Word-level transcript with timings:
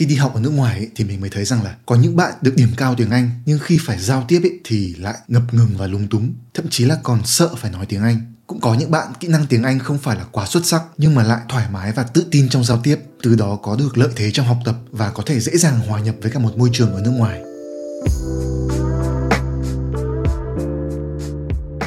khi 0.00 0.06
đi 0.06 0.14
học 0.14 0.34
ở 0.34 0.40
nước 0.40 0.50
ngoài 0.50 0.76
ấy, 0.76 0.88
thì 0.96 1.04
mình 1.04 1.20
mới 1.20 1.30
thấy 1.30 1.44
rằng 1.44 1.62
là 1.62 1.76
có 1.86 1.96
những 1.96 2.16
bạn 2.16 2.34
được 2.42 2.54
điểm 2.56 2.68
cao 2.76 2.94
tiếng 2.94 3.10
Anh 3.10 3.30
nhưng 3.46 3.58
khi 3.58 3.78
phải 3.82 3.98
giao 3.98 4.24
tiếp 4.28 4.40
ấy, 4.42 4.60
thì 4.64 4.94
lại 4.98 5.14
ngập 5.28 5.42
ngừng 5.52 5.70
và 5.76 5.86
lúng 5.86 6.08
túng, 6.08 6.34
thậm 6.54 6.66
chí 6.70 6.84
là 6.84 6.98
còn 7.02 7.20
sợ 7.24 7.54
phải 7.56 7.70
nói 7.70 7.86
tiếng 7.86 8.02
Anh. 8.02 8.32
Cũng 8.46 8.60
có 8.60 8.74
những 8.74 8.90
bạn 8.90 9.12
kỹ 9.20 9.28
năng 9.28 9.46
tiếng 9.46 9.62
Anh 9.62 9.78
không 9.78 9.98
phải 9.98 10.16
là 10.16 10.24
quá 10.32 10.46
xuất 10.46 10.66
sắc 10.66 10.82
nhưng 10.96 11.14
mà 11.14 11.22
lại 11.22 11.40
thoải 11.48 11.66
mái 11.72 11.92
và 11.92 12.02
tự 12.02 12.26
tin 12.30 12.48
trong 12.48 12.64
giao 12.64 12.80
tiếp, 12.82 12.96
từ 13.22 13.34
đó 13.34 13.58
có 13.62 13.76
được 13.76 13.98
lợi 13.98 14.08
thế 14.16 14.30
trong 14.30 14.46
học 14.46 14.58
tập 14.64 14.76
và 14.90 15.10
có 15.10 15.22
thể 15.26 15.40
dễ 15.40 15.56
dàng 15.56 15.78
hòa 15.78 16.00
nhập 16.00 16.14
với 16.22 16.30
cả 16.30 16.38
một 16.38 16.56
môi 16.56 16.70
trường 16.72 16.94
ở 16.94 17.00
nước 17.00 17.10
ngoài. 17.10 17.40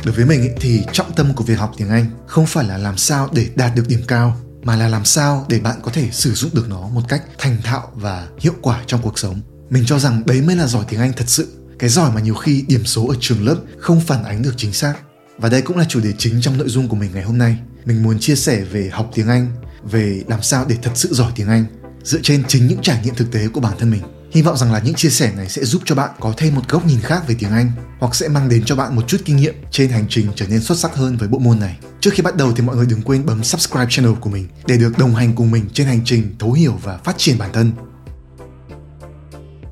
Đối 0.05 0.16
với 0.16 0.25
mình 0.25 0.39
ấy, 0.39 0.55
thì 0.61 0.84
trọng 0.91 1.14
tâm 1.16 1.34
của 1.34 1.43
việc 1.43 1.59
học 1.59 1.73
tiếng 1.77 1.89
Anh 1.89 2.05
không 2.27 2.45
phải 2.45 2.66
là 2.66 2.77
làm 2.77 2.98
sao 2.98 3.30
để 3.34 3.50
đạt 3.55 3.75
được 3.75 3.88
điểm 3.88 4.02
cao 4.07 4.38
mà 4.64 4.75
là 4.75 4.88
làm 4.88 5.05
sao 5.05 5.45
để 5.50 5.59
bạn 5.59 5.79
có 5.82 5.91
thể 5.91 6.09
sử 6.11 6.34
dụng 6.34 6.52
được 6.54 6.70
nó 6.70 6.88
một 6.88 7.02
cách 7.07 7.23
thành 7.38 7.57
thạo 7.64 7.91
và 7.96 8.27
hiệu 8.39 8.54
quả 8.61 8.84
trong 8.88 9.02
cuộc 9.02 9.20
sống. 9.20 9.41
Mình 9.70 9.84
cho 9.86 10.00
rằng 10.00 10.24
đấy 10.25 10.42
mới 10.42 10.55
là 10.55 10.68
giỏi 10.68 10.86
tiếng 10.89 11.00
Anh 11.00 11.14
thật 11.14 11.29
sự. 11.29 11.47
Cái 11.79 11.89
giỏi 11.89 12.11
mà 12.11 12.21
nhiều 12.21 12.36
khi 12.36 12.65
điểm 12.68 12.86
số 12.86 13.07
ở 13.07 13.15
trường 13.19 13.46
lớp 13.46 13.55
không 13.78 14.02
phản 14.02 14.24
ánh 14.24 14.41
được 14.41 14.54
chính 14.57 14.74
xác. 14.74 14.96
Và 15.38 15.50
đây 15.50 15.61
cũng 15.61 15.78
là 15.78 15.86
chủ 15.89 16.00
đề 16.00 16.14
chính 16.18 16.41
trong 16.41 16.57
nội 16.57 16.69
dung 16.69 16.88
của 16.88 16.96
mình 16.96 17.11
ngày 17.14 17.24
hôm 17.24 17.38
nay. 17.38 17.57
Mình 17.86 18.04
muốn 18.04 18.19
chia 18.19 18.36
sẻ 18.36 18.61
về 18.61 18.89
học 18.93 19.11
tiếng 19.14 19.28
Anh, 19.28 19.47
về 19.83 20.24
làm 20.28 20.41
sao 20.41 20.66
để 20.69 20.75
thật 20.82 20.91
sự 20.96 21.14
giỏi 21.14 21.32
tiếng 21.36 21.47
Anh 21.47 21.66
dựa 22.04 22.19
trên 22.24 22.43
chính 22.47 22.68
những 22.68 22.82
trải 22.82 23.02
nghiệm 23.04 23.16
thực 23.16 23.32
tế 23.32 23.47
của 23.47 23.60
bản 23.60 23.74
thân 23.80 23.91
mình. 23.91 24.02
Hy 24.33 24.42
vọng 24.42 24.57
rằng 24.57 24.71
là 24.71 24.79
những 24.79 24.93
chia 24.93 25.10
sẻ 25.10 25.32
này 25.37 25.50
sẽ 25.50 25.65
giúp 25.65 25.82
cho 25.86 25.96
bạn 25.96 26.10
có 26.19 26.33
thêm 26.37 26.55
một 26.55 26.69
góc 26.69 26.86
nhìn 26.86 27.00
khác 27.01 27.28
về 27.28 27.36
tiếng 27.39 27.51
Anh 27.51 27.71
hoặc 28.00 28.15
sẽ 28.15 28.28
mang 28.28 28.50
đến 28.50 28.64
cho 28.65 28.75
bạn 28.75 28.96
một 28.96 29.07
chút 29.07 29.18
kinh 29.25 29.37
nghiệm 29.37 29.55
trên 29.71 29.89
hành 29.89 30.05
trình 30.10 30.28
trở 30.36 30.47
nên 30.47 30.61
xuất 30.61 30.78
sắc 30.78 30.96
hơn 30.96 31.18
với 31.18 31.29
bộ 31.29 31.39
môn 31.39 31.60
này. 31.60 31.78
Trước 32.00 32.11
khi 32.14 32.23
bắt 32.23 32.36
đầu 32.36 32.53
thì 32.55 32.64
mọi 32.64 32.75
người 32.75 32.86
đừng 32.86 33.02
quên 33.02 33.25
bấm 33.25 33.44
subscribe 33.44 33.88
channel 33.89 34.14
của 34.19 34.30
mình 34.30 34.47
để 34.66 34.77
được 34.77 34.97
đồng 34.97 35.16
hành 35.16 35.36
cùng 35.36 35.52
mình 35.52 35.66
trên 35.73 35.88
hành 35.88 36.02
trình 36.05 36.36
thấu 36.39 36.52
hiểu 36.52 36.80
và 36.83 36.97
phát 36.97 37.17
triển 37.17 37.38
bản 37.38 37.50
thân. 37.53 37.72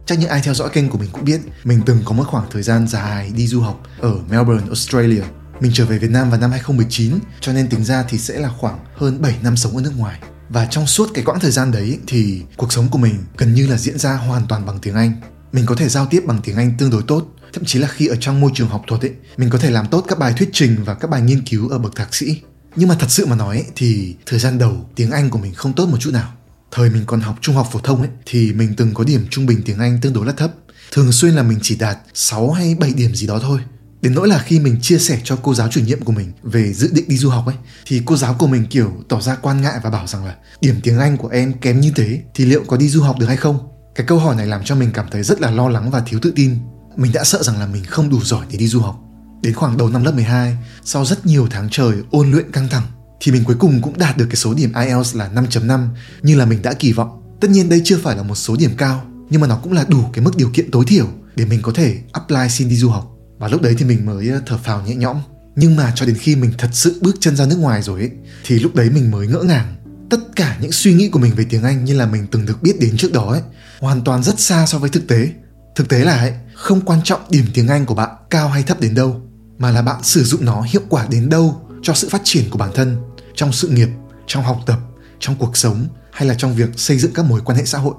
Chắc 0.05 0.19
những 0.19 0.29
ai 0.29 0.41
theo 0.43 0.53
dõi 0.53 0.69
kênh 0.69 0.89
của 0.89 0.97
mình 0.97 1.09
cũng 1.11 1.25
biết, 1.25 1.41
mình 1.63 1.81
từng 1.85 2.01
có 2.05 2.13
một 2.13 2.27
khoảng 2.27 2.49
thời 2.51 2.63
gian 2.63 2.87
dài 2.87 3.31
đi 3.35 3.47
du 3.47 3.61
học 3.61 3.83
ở 3.99 4.15
Melbourne, 4.29 4.67
Australia. 4.67 5.23
Mình 5.59 5.71
trở 5.73 5.85
về 5.85 5.97
Việt 5.97 6.11
Nam 6.11 6.29
vào 6.29 6.39
năm 6.39 6.51
2019, 6.51 7.19
cho 7.39 7.53
nên 7.53 7.69
tính 7.69 7.83
ra 7.83 8.03
thì 8.09 8.17
sẽ 8.17 8.39
là 8.39 8.49
khoảng 8.49 8.79
hơn 8.95 9.21
7 9.21 9.35
năm 9.43 9.57
sống 9.57 9.75
ở 9.77 9.81
nước 9.81 9.93
ngoài 9.97 10.19
và 10.53 10.65
trong 10.65 10.87
suốt 10.87 11.09
cái 11.13 11.23
quãng 11.23 11.39
thời 11.39 11.51
gian 11.51 11.71
đấy 11.71 11.99
thì 12.07 12.41
cuộc 12.57 12.73
sống 12.73 12.87
của 12.91 12.97
mình 12.97 13.15
gần 13.37 13.53
như 13.53 13.67
là 13.67 13.77
diễn 13.77 13.97
ra 13.97 14.15
hoàn 14.15 14.47
toàn 14.47 14.65
bằng 14.65 14.79
tiếng 14.79 14.95
Anh. 14.95 15.13
Mình 15.53 15.65
có 15.65 15.75
thể 15.75 15.89
giao 15.89 16.05
tiếp 16.05 16.23
bằng 16.25 16.39
tiếng 16.43 16.55
Anh 16.55 16.73
tương 16.77 16.89
đối 16.89 17.01
tốt, 17.07 17.25
thậm 17.53 17.65
chí 17.65 17.79
là 17.79 17.87
khi 17.87 18.07
ở 18.07 18.15
trong 18.19 18.41
môi 18.41 18.51
trường 18.53 18.69
học 18.69 18.83
thuật 18.87 19.01
ấy, 19.01 19.11
mình 19.37 19.49
có 19.49 19.57
thể 19.57 19.71
làm 19.71 19.87
tốt 19.87 20.05
các 20.07 20.19
bài 20.19 20.33
thuyết 20.37 20.49
trình 20.53 20.75
và 20.85 20.93
các 20.93 21.09
bài 21.09 21.21
nghiên 21.21 21.41
cứu 21.45 21.69
ở 21.69 21.77
bậc 21.77 21.95
thạc 21.95 22.15
sĩ. 22.15 22.41
Nhưng 22.75 22.89
mà 22.89 22.95
thật 22.99 23.07
sự 23.09 23.25
mà 23.25 23.35
nói 23.35 23.57
ấy, 23.57 23.65
thì 23.75 24.15
thời 24.25 24.39
gian 24.39 24.57
đầu 24.57 24.89
tiếng 24.95 25.11
Anh 25.11 25.29
của 25.29 25.39
mình 25.39 25.53
không 25.53 25.73
tốt 25.73 25.89
một 25.89 25.97
chút 25.99 26.11
nào. 26.13 26.33
Thời 26.71 26.89
mình 26.89 27.03
còn 27.05 27.21
học 27.21 27.35
trung 27.41 27.55
học 27.55 27.67
phổ 27.71 27.79
thông 27.79 28.01
ấy 28.01 28.09
thì 28.25 28.53
mình 28.53 28.73
từng 28.77 28.93
có 28.93 29.03
điểm 29.03 29.25
trung 29.29 29.45
bình 29.45 29.61
tiếng 29.65 29.79
Anh 29.79 29.99
tương 30.01 30.13
đối 30.13 30.25
là 30.25 30.33
thấp. 30.33 30.51
Thường 30.91 31.11
xuyên 31.11 31.33
là 31.33 31.43
mình 31.43 31.59
chỉ 31.61 31.75
đạt 31.75 31.97
6 32.13 32.51
hay 32.51 32.75
7 32.75 32.93
điểm 32.93 33.15
gì 33.15 33.27
đó 33.27 33.39
thôi 33.41 33.59
Đến 34.01 34.15
nỗi 34.15 34.27
là 34.27 34.39
khi 34.39 34.59
mình 34.59 34.77
chia 34.81 34.97
sẻ 34.97 35.19
cho 35.23 35.37
cô 35.41 35.53
giáo 35.53 35.67
chủ 35.71 35.81
nhiệm 35.81 36.01
của 36.03 36.11
mình 36.11 36.31
về 36.43 36.73
dự 36.73 36.89
định 36.93 37.05
đi 37.07 37.17
du 37.17 37.29
học 37.29 37.45
ấy 37.45 37.55
thì 37.85 38.01
cô 38.05 38.17
giáo 38.17 38.35
của 38.39 38.47
mình 38.47 38.65
kiểu 38.69 38.91
tỏ 39.09 39.21
ra 39.21 39.35
quan 39.35 39.61
ngại 39.61 39.79
và 39.83 39.89
bảo 39.89 40.07
rằng 40.07 40.25
là 40.25 40.35
điểm 40.61 40.75
tiếng 40.83 40.99
Anh 40.99 41.17
của 41.17 41.27
em 41.27 41.53
kém 41.53 41.79
như 41.79 41.91
thế 41.95 42.21
thì 42.35 42.45
liệu 42.45 42.63
có 42.67 42.77
đi 42.77 42.89
du 42.89 43.01
học 43.01 43.19
được 43.19 43.25
hay 43.25 43.37
không? 43.37 43.59
Cái 43.95 44.07
câu 44.07 44.17
hỏi 44.17 44.35
này 44.35 44.47
làm 44.47 44.63
cho 44.63 44.75
mình 44.75 44.89
cảm 44.93 45.05
thấy 45.11 45.23
rất 45.23 45.41
là 45.41 45.51
lo 45.51 45.69
lắng 45.69 45.91
và 45.91 46.03
thiếu 46.05 46.19
tự 46.21 46.33
tin. 46.35 46.57
Mình 46.95 47.11
đã 47.13 47.23
sợ 47.23 47.43
rằng 47.43 47.59
là 47.59 47.67
mình 47.67 47.83
không 47.83 48.09
đủ 48.09 48.19
giỏi 48.23 48.45
để 48.51 48.57
đi 48.57 48.67
du 48.67 48.79
học. 48.79 48.99
Đến 49.41 49.53
khoảng 49.53 49.77
đầu 49.77 49.89
năm 49.89 50.03
lớp 50.03 50.11
12, 50.15 50.57
sau 50.83 51.05
rất 51.05 51.25
nhiều 51.25 51.47
tháng 51.51 51.67
trời 51.71 51.93
ôn 52.11 52.31
luyện 52.31 52.51
căng 52.51 52.69
thẳng 52.69 52.85
thì 53.19 53.31
mình 53.31 53.43
cuối 53.43 53.55
cùng 53.59 53.81
cũng 53.81 53.97
đạt 53.97 54.17
được 54.17 54.25
cái 54.29 54.35
số 54.35 54.53
điểm 54.53 54.73
IELTS 54.73 55.15
là 55.15 55.29
5.5 55.35 55.87
như 56.21 56.35
là 56.35 56.45
mình 56.45 56.61
đã 56.61 56.73
kỳ 56.73 56.93
vọng. 56.93 57.37
Tất 57.41 57.47
nhiên 57.51 57.69
đây 57.69 57.81
chưa 57.83 57.97
phải 58.03 58.17
là 58.17 58.23
một 58.23 58.35
số 58.35 58.55
điểm 58.55 58.71
cao, 58.77 59.03
nhưng 59.29 59.41
mà 59.41 59.47
nó 59.47 59.57
cũng 59.63 59.73
là 59.73 59.85
đủ 59.87 60.03
cái 60.13 60.25
mức 60.25 60.35
điều 60.37 60.49
kiện 60.53 60.71
tối 60.71 60.85
thiểu 60.87 61.07
để 61.35 61.45
mình 61.45 61.61
có 61.61 61.71
thể 61.75 61.97
apply 62.11 62.49
xin 62.49 62.69
đi 62.69 62.75
du 62.75 62.89
học 62.89 63.11
và 63.41 63.47
lúc 63.47 63.61
đấy 63.61 63.75
thì 63.77 63.85
mình 63.85 64.05
mới 64.05 64.29
ờ, 64.29 64.41
thở 64.45 64.57
phào 64.57 64.81
nhẹ 64.81 64.95
nhõm. 64.95 65.21
Nhưng 65.55 65.75
mà 65.75 65.91
cho 65.95 66.05
đến 66.05 66.15
khi 66.15 66.35
mình 66.35 66.51
thật 66.57 66.69
sự 66.71 66.99
bước 67.01 67.15
chân 67.19 67.35
ra 67.35 67.45
nước 67.45 67.59
ngoài 67.59 67.81
rồi 67.81 67.99
ấy, 67.99 68.11
thì 68.45 68.59
lúc 68.59 68.75
đấy 68.75 68.89
mình 68.89 69.11
mới 69.11 69.27
ngỡ 69.27 69.41
ngàng. 69.41 69.75
Tất 70.09 70.17
cả 70.35 70.57
những 70.61 70.71
suy 70.71 70.93
nghĩ 70.93 71.09
của 71.09 71.19
mình 71.19 71.35
về 71.35 71.45
tiếng 71.49 71.63
anh 71.63 71.85
như 71.85 71.97
là 71.97 72.05
mình 72.05 72.27
từng 72.31 72.45
được 72.45 72.61
biết 72.61 72.79
đến 72.79 72.97
trước 72.97 73.13
đó 73.13 73.31
ấy, 73.31 73.41
hoàn 73.79 74.03
toàn 74.03 74.23
rất 74.23 74.39
xa 74.39 74.65
so 74.65 74.77
với 74.77 74.89
thực 74.89 75.07
tế. 75.07 75.29
Thực 75.75 75.89
tế 75.89 76.03
là 76.03 76.17
ấy, 76.17 76.33
không 76.53 76.81
quan 76.81 76.99
trọng 77.03 77.21
điểm 77.29 77.45
tiếng 77.53 77.67
anh 77.67 77.85
của 77.85 77.95
bạn 77.95 78.09
cao 78.29 78.49
hay 78.49 78.63
thấp 78.63 78.79
đến 78.79 78.95
đâu, 78.95 79.21
mà 79.57 79.71
là 79.71 79.81
bạn 79.81 80.03
sử 80.03 80.23
dụng 80.23 80.45
nó 80.45 80.61
hiệu 80.61 80.81
quả 80.89 81.07
đến 81.09 81.29
đâu 81.29 81.61
cho 81.81 81.93
sự 81.93 82.09
phát 82.09 82.21
triển 82.23 82.49
của 82.49 82.57
bản 82.57 82.71
thân, 82.75 82.97
trong 83.35 83.53
sự 83.53 83.67
nghiệp, 83.67 83.89
trong 84.27 84.43
học 84.43 84.59
tập, 84.65 84.79
trong 85.19 85.35
cuộc 85.35 85.57
sống 85.57 85.87
hay 86.11 86.27
là 86.27 86.35
trong 86.37 86.55
việc 86.55 86.69
xây 86.75 86.97
dựng 86.97 87.13
các 87.13 87.25
mối 87.25 87.41
quan 87.45 87.57
hệ 87.57 87.65
xã 87.65 87.77
hội. 87.77 87.93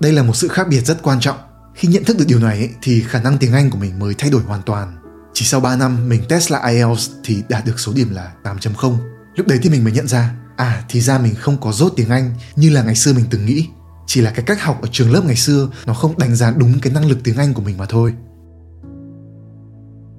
Đây 0.00 0.12
là 0.12 0.22
một 0.22 0.36
sự 0.36 0.48
khác 0.48 0.68
biệt 0.68 0.86
rất 0.86 1.02
quan 1.02 1.20
trọng 1.20 1.36
khi 1.78 1.88
nhận 1.88 2.04
thức 2.04 2.18
được 2.18 2.24
điều 2.28 2.38
này 2.38 2.58
ấy, 2.58 2.70
thì 2.82 3.02
khả 3.08 3.20
năng 3.20 3.38
tiếng 3.38 3.52
Anh 3.52 3.70
của 3.70 3.78
mình 3.78 3.98
mới 3.98 4.14
thay 4.18 4.30
đổi 4.30 4.42
hoàn 4.42 4.62
toàn. 4.62 4.96
Chỉ 5.34 5.44
sau 5.44 5.60
3 5.60 5.76
năm 5.76 6.08
mình 6.08 6.22
test 6.28 6.50
lại 6.50 6.74
IELTS 6.74 7.10
thì 7.24 7.42
đạt 7.48 7.66
được 7.66 7.80
số 7.80 7.92
điểm 7.92 8.10
là 8.10 8.32
8.0. 8.42 8.96
Lúc 9.36 9.46
đấy 9.46 9.58
thì 9.62 9.70
mình 9.70 9.84
mới 9.84 9.92
nhận 9.92 10.08
ra, 10.08 10.34
à 10.56 10.84
thì 10.88 11.00
ra 11.00 11.18
mình 11.18 11.34
không 11.34 11.60
có 11.60 11.72
rốt 11.72 11.92
tiếng 11.96 12.08
Anh 12.08 12.34
như 12.56 12.70
là 12.70 12.82
ngày 12.82 12.94
xưa 12.94 13.12
mình 13.12 13.24
từng 13.30 13.46
nghĩ. 13.46 13.66
Chỉ 14.06 14.20
là 14.20 14.30
cái 14.30 14.44
cách 14.44 14.62
học 14.62 14.82
ở 14.82 14.88
trường 14.92 15.12
lớp 15.12 15.24
ngày 15.24 15.36
xưa 15.36 15.68
nó 15.86 15.94
không 15.94 16.18
đánh 16.18 16.36
giá 16.36 16.50
đúng 16.50 16.80
cái 16.80 16.92
năng 16.92 17.06
lực 17.06 17.18
tiếng 17.24 17.36
Anh 17.36 17.54
của 17.54 17.62
mình 17.62 17.78
mà 17.78 17.86
thôi. 17.88 18.14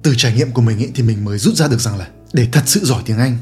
Từ 0.02 0.14
trải 0.16 0.34
nghiệm 0.34 0.50
của 0.50 0.62
mình 0.62 0.78
ấy, 0.78 0.90
thì 0.94 1.02
mình 1.02 1.24
mới 1.24 1.38
rút 1.38 1.54
ra 1.54 1.68
được 1.68 1.80
rằng 1.80 1.98
là 1.98 2.08
để 2.32 2.48
thật 2.52 2.62
sự 2.66 2.80
giỏi 2.84 3.02
tiếng 3.06 3.18
Anh 3.18 3.38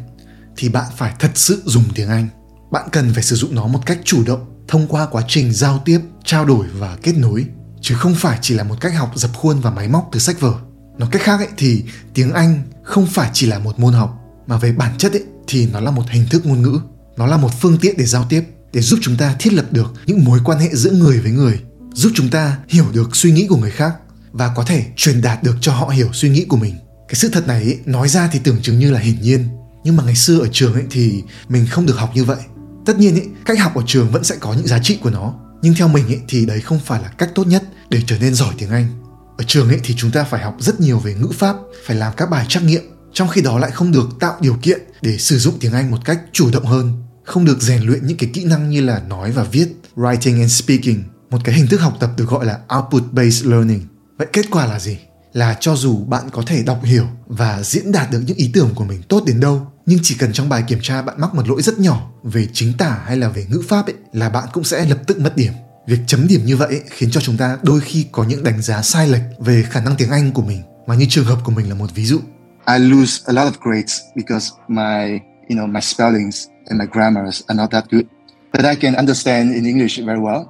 thì 0.57 0.69
bạn 0.69 0.87
phải 0.97 1.15
thật 1.19 1.31
sự 1.35 1.63
dùng 1.65 1.85
tiếng 1.95 2.09
Anh. 2.09 2.29
Bạn 2.71 2.89
cần 2.93 3.13
phải 3.15 3.23
sử 3.23 3.37
dụng 3.37 3.55
nó 3.55 3.67
một 3.67 3.81
cách 3.87 3.99
chủ 4.05 4.25
động 4.27 4.65
thông 4.69 4.87
qua 4.89 5.07
quá 5.07 5.23
trình 5.29 5.53
giao 5.53 5.83
tiếp, 5.85 6.01
trao 6.25 6.45
đổi 6.45 6.67
và 6.79 6.99
kết 7.03 7.17
nối 7.17 7.47
chứ 7.81 7.95
không 7.95 8.15
phải 8.15 8.39
chỉ 8.43 8.55
là 8.55 8.65
một 8.65 8.75
cách 8.81 8.95
học 8.97 9.13
dập 9.15 9.31
khuôn 9.35 9.61
và 9.61 9.71
máy 9.71 9.89
móc 9.89 10.09
từ 10.13 10.19
sách 10.19 10.41
vở. 10.41 10.55
Nói 10.99 11.09
cách 11.13 11.23
khác 11.23 11.41
ấy 11.41 11.49
thì 11.57 11.85
tiếng 12.15 12.33
anh 12.33 12.63
không 12.83 13.07
phải 13.07 13.31
chỉ 13.33 13.47
là 13.47 13.59
một 13.59 13.79
môn 13.79 13.93
học 13.93 14.19
mà 14.47 14.57
về 14.57 14.73
bản 14.73 14.99
chất 14.99 15.13
ấy 15.13 15.25
thì 15.47 15.69
nó 15.73 15.81
là 15.81 15.91
một 15.91 16.05
hình 16.11 16.27
thức 16.31 16.47
ngôn 16.47 16.63
ngữ. 16.63 16.81
Nó 17.17 17.27
là 17.27 17.37
một 17.37 17.51
phương 17.61 17.79
tiện 17.81 17.97
để 17.97 18.05
giao 18.05 18.27
tiếp 18.29 18.43
để 18.73 18.81
giúp 18.81 18.99
chúng 19.03 19.17
ta 19.17 19.37
thiết 19.39 19.53
lập 19.53 19.67
được 19.71 19.95
những 20.07 20.25
mối 20.25 20.41
quan 20.45 20.59
hệ 20.59 20.69
giữa 20.73 20.91
người 20.91 21.21
với 21.21 21.31
người 21.31 21.61
giúp 21.95 22.13
chúng 22.15 22.29
ta 22.29 22.59
hiểu 22.69 22.85
được 22.93 23.17
suy 23.17 23.33
nghĩ 23.33 23.47
của 23.47 23.57
người 23.57 23.71
khác 23.71 23.95
và 24.33 24.53
có 24.57 24.63
thể 24.63 24.87
truyền 24.97 25.23
đạt 25.23 25.43
được 25.43 25.57
cho 25.61 25.73
họ 25.73 25.89
hiểu 25.89 26.09
suy 26.13 26.29
nghĩ 26.29 26.45
của 26.45 26.57
mình. 26.57 26.75
Cái 27.09 27.15
sự 27.15 27.29
thật 27.29 27.47
này 27.47 27.63
ấy, 27.63 27.79
nói 27.85 28.09
ra 28.09 28.29
thì 28.33 28.39
tưởng 28.45 28.63
chừng 28.63 28.79
như 28.79 28.91
là 28.91 29.01
hiển 29.01 29.21
nhiên. 29.21 29.49
Nhưng 29.85 29.97
mà 29.97 30.05
ngày 30.05 30.15
xưa 30.15 30.39
ở 30.39 30.49
trường 30.53 30.73
ấy 30.73 30.85
thì 30.91 31.23
mình 31.49 31.67
không 31.71 31.87
được 31.87 31.99
học 31.99 32.11
như 32.15 32.25
vậy. 32.25 32.39
Tất 32.87 32.99
nhiên 32.99 33.15
ấy, 33.15 33.27
cách 33.47 33.59
học 33.59 33.75
ở 33.75 33.83
trường 33.87 34.11
vẫn 34.11 34.25
sẽ 34.25 34.37
có 34.41 34.53
những 34.53 34.67
giá 34.67 34.79
trị 34.79 34.99
của 35.03 35.11
nó 35.11 35.35
nhưng 35.63 35.75
theo 35.75 35.89
mình 35.89 36.07
ấy, 36.07 36.21
thì 36.29 36.47
đấy 36.47 36.61
không 36.61 36.81
phải 36.85 37.03
là 37.03 37.09
cách 37.09 37.31
tốt 37.35 37.47
nhất 37.47 37.63
để 37.91 38.03
trở 38.07 38.19
nên 38.19 38.35
giỏi 38.35 38.55
tiếng 38.59 38.71
Anh. 38.71 38.87
Ở 39.39 39.45
trường 39.47 39.69
ấy 39.69 39.81
thì 39.83 39.95
chúng 39.97 40.11
ta 40.11 40.25
phải 40.25 40.43
học 40.43 40.57
rất 40.61 40.81
nhiều 40.81 40.99
về 40.99 41.15
ngữ 41.15 41.29
pháp, 41.33 41.57
phải 41.87 41.97
làm 41.97 42.13
các 42.17 42.31
bài 42.31 42.47
trắc 42.49 42.63
nghiệm, 42.63 42.83
trong 43.13 43.29
khi 43.29 43.41
đó 43.41 43.59
lại 43.59 43.71
không 43.71 43.93
được 43.93 44.09
tạo 44.21 44.37
điều 44.41 44.57
kiện 44.63 44.81
để 45.03 45.19
sử 45.19 45.39
dụng 45.39 45.55
tiếng 45.61 45.73
Anh 45.73 45.91
một 45.91 45.99
cách 46.05 46.21
chủ 46.33 46.51
động 46.51 46.65
hơn, 46.65 47.03
không 47.25 47.45
được 47.45 47.63
rèn 47.63 47.83
luyện 47.83 48.07
những 48.07 48.17
cái 48.17 48.31
kỹ 48.33 48.45
năng 48.45 48.71
như 48.71 48.81
là 48.81 49.03
nói 49.09 49.33
và 49.33 49.43
viết, 49.43 49.69
writing 49.97 50.41
and 50.41 50.53
speaking, 50.53 51.03
một 51.31 51.39
cái 51.45 51.55
hình 51.55 51.67
thức 51.67 51.81
học 51.81 51.97
tập 52.01 52.11
được 52.17 52.29
gọi 52.29 52.47
là 52.47 52.59
output 52.77 53.13
based 53.13 53.47
learning. 53.47 53.83
Vậy 54.19 54.27
kết 54.33 54.47
quả 54.51 54.67
là 54.67 54.79
gì? 54.79 54.99
Là 55.33 55.57
cho 55.61 55.77
dù 55.77 56.05
bạn 56.05 56.25
có 56.33 56.43
thể 56.47 56.63
đọc 56.63 56.81
hiểu 56.85 57.07
và 57.27 57.63
diễn 57.63 57.93
đạt 57.93 58.11
được 58.11 58.23
những 58.27 58.37
ý 58.37 58.51
tưởng 58.55 58.71
của 58.75 58.85
mình 58.85 59.03
tốt 59.03 59.23
đến 59.27 59.41
đâu, 59.41 59.73
nhưng 59.89 59.99
chỉ 60.03 60.17
cần 60.19 60.33
trong 60.33 60.49
bài 60.49 60.63
kiểm 60.69 60.79
tra 60.83 61.03
bạn 61.03 61.21
mắc 61.21 61.35
một 61.35 61.49
lỗi 61.49 61.63
rất 61.63 61.79
nhỏ 61.79 62.11
về 62.23 62.47
chính 62.53 62.73
tả 62.79 62.99
hay 63.07 63.17
là 63.17 63.29
về 63.29 63.47
ngữ 63.51 63.63
pháp 63.69 63.87
ấy 63.87 63.95
là 64.13 64.29
bạn 64.29 64.49
cũng 64.53 64.65
sẽ 64.65 64.85
lập 64.85 64.99
tức 65.07 65.21
mất 65.21 65.37
điểm 65.37 65.53
việc 65.87 65.99
chấm 66.07 66.27
điểm 66.29 66.41
như 66.45 66.57
vậy 66.57 66.81
khiến 66.91 67.11
cho 67.11 67.21
chúng 67.21 67.37
ta 67.37 67.59
đôi 67.63 67.81
khi 67.81 68.07
có 68.13 68.25
những 68.25 68.45
đánh 68.45 68.63
giá 68.63 68.83
sai 68.83 69.09
lệch 69.09 69.23
về 69.39 69.65
khả 69.71 69.81
năng 69.81 69.97
tiếng 69.97 70.11
Anh 70.11 70.31
của 70.33 70.43
mình 70.43 70.63
mà 70.87 70.95
như 70.95 71.07
trường 71.09 71.25
hợp 71.25 71.39
của 71.45 71.53
mình 71.53 71.69
là 71.69 71.75
một 71.75 71.87
ví 71.95 72.05
dụ. 72.05 72.21
I 72.67 72.79
lose 72.79 73.23
a 73.27 73.33
lot 73.33 73.53
of 73.53 73.71
grades 73.71 74.01
because 74.17 74.51
my 74.69 75.19
you 75.49 75.57
know 75.57 75.67
my 75.67 75.81
spellings 75.81 76.47
and 76.67 76.81
my 76.81 76.87
grammars 76.93 77.43
are 77.47 77.59
not 77.59 77.71
that 77.71 77.85
good. 77.91 78.05
But 78.53 78.65
I 78.65 78.75
can 78.81 78.95
understand 78.95 79.55
in 79.55 79.65
English 79.65 80.01
very 80.07 80.21
well 80.21 80.45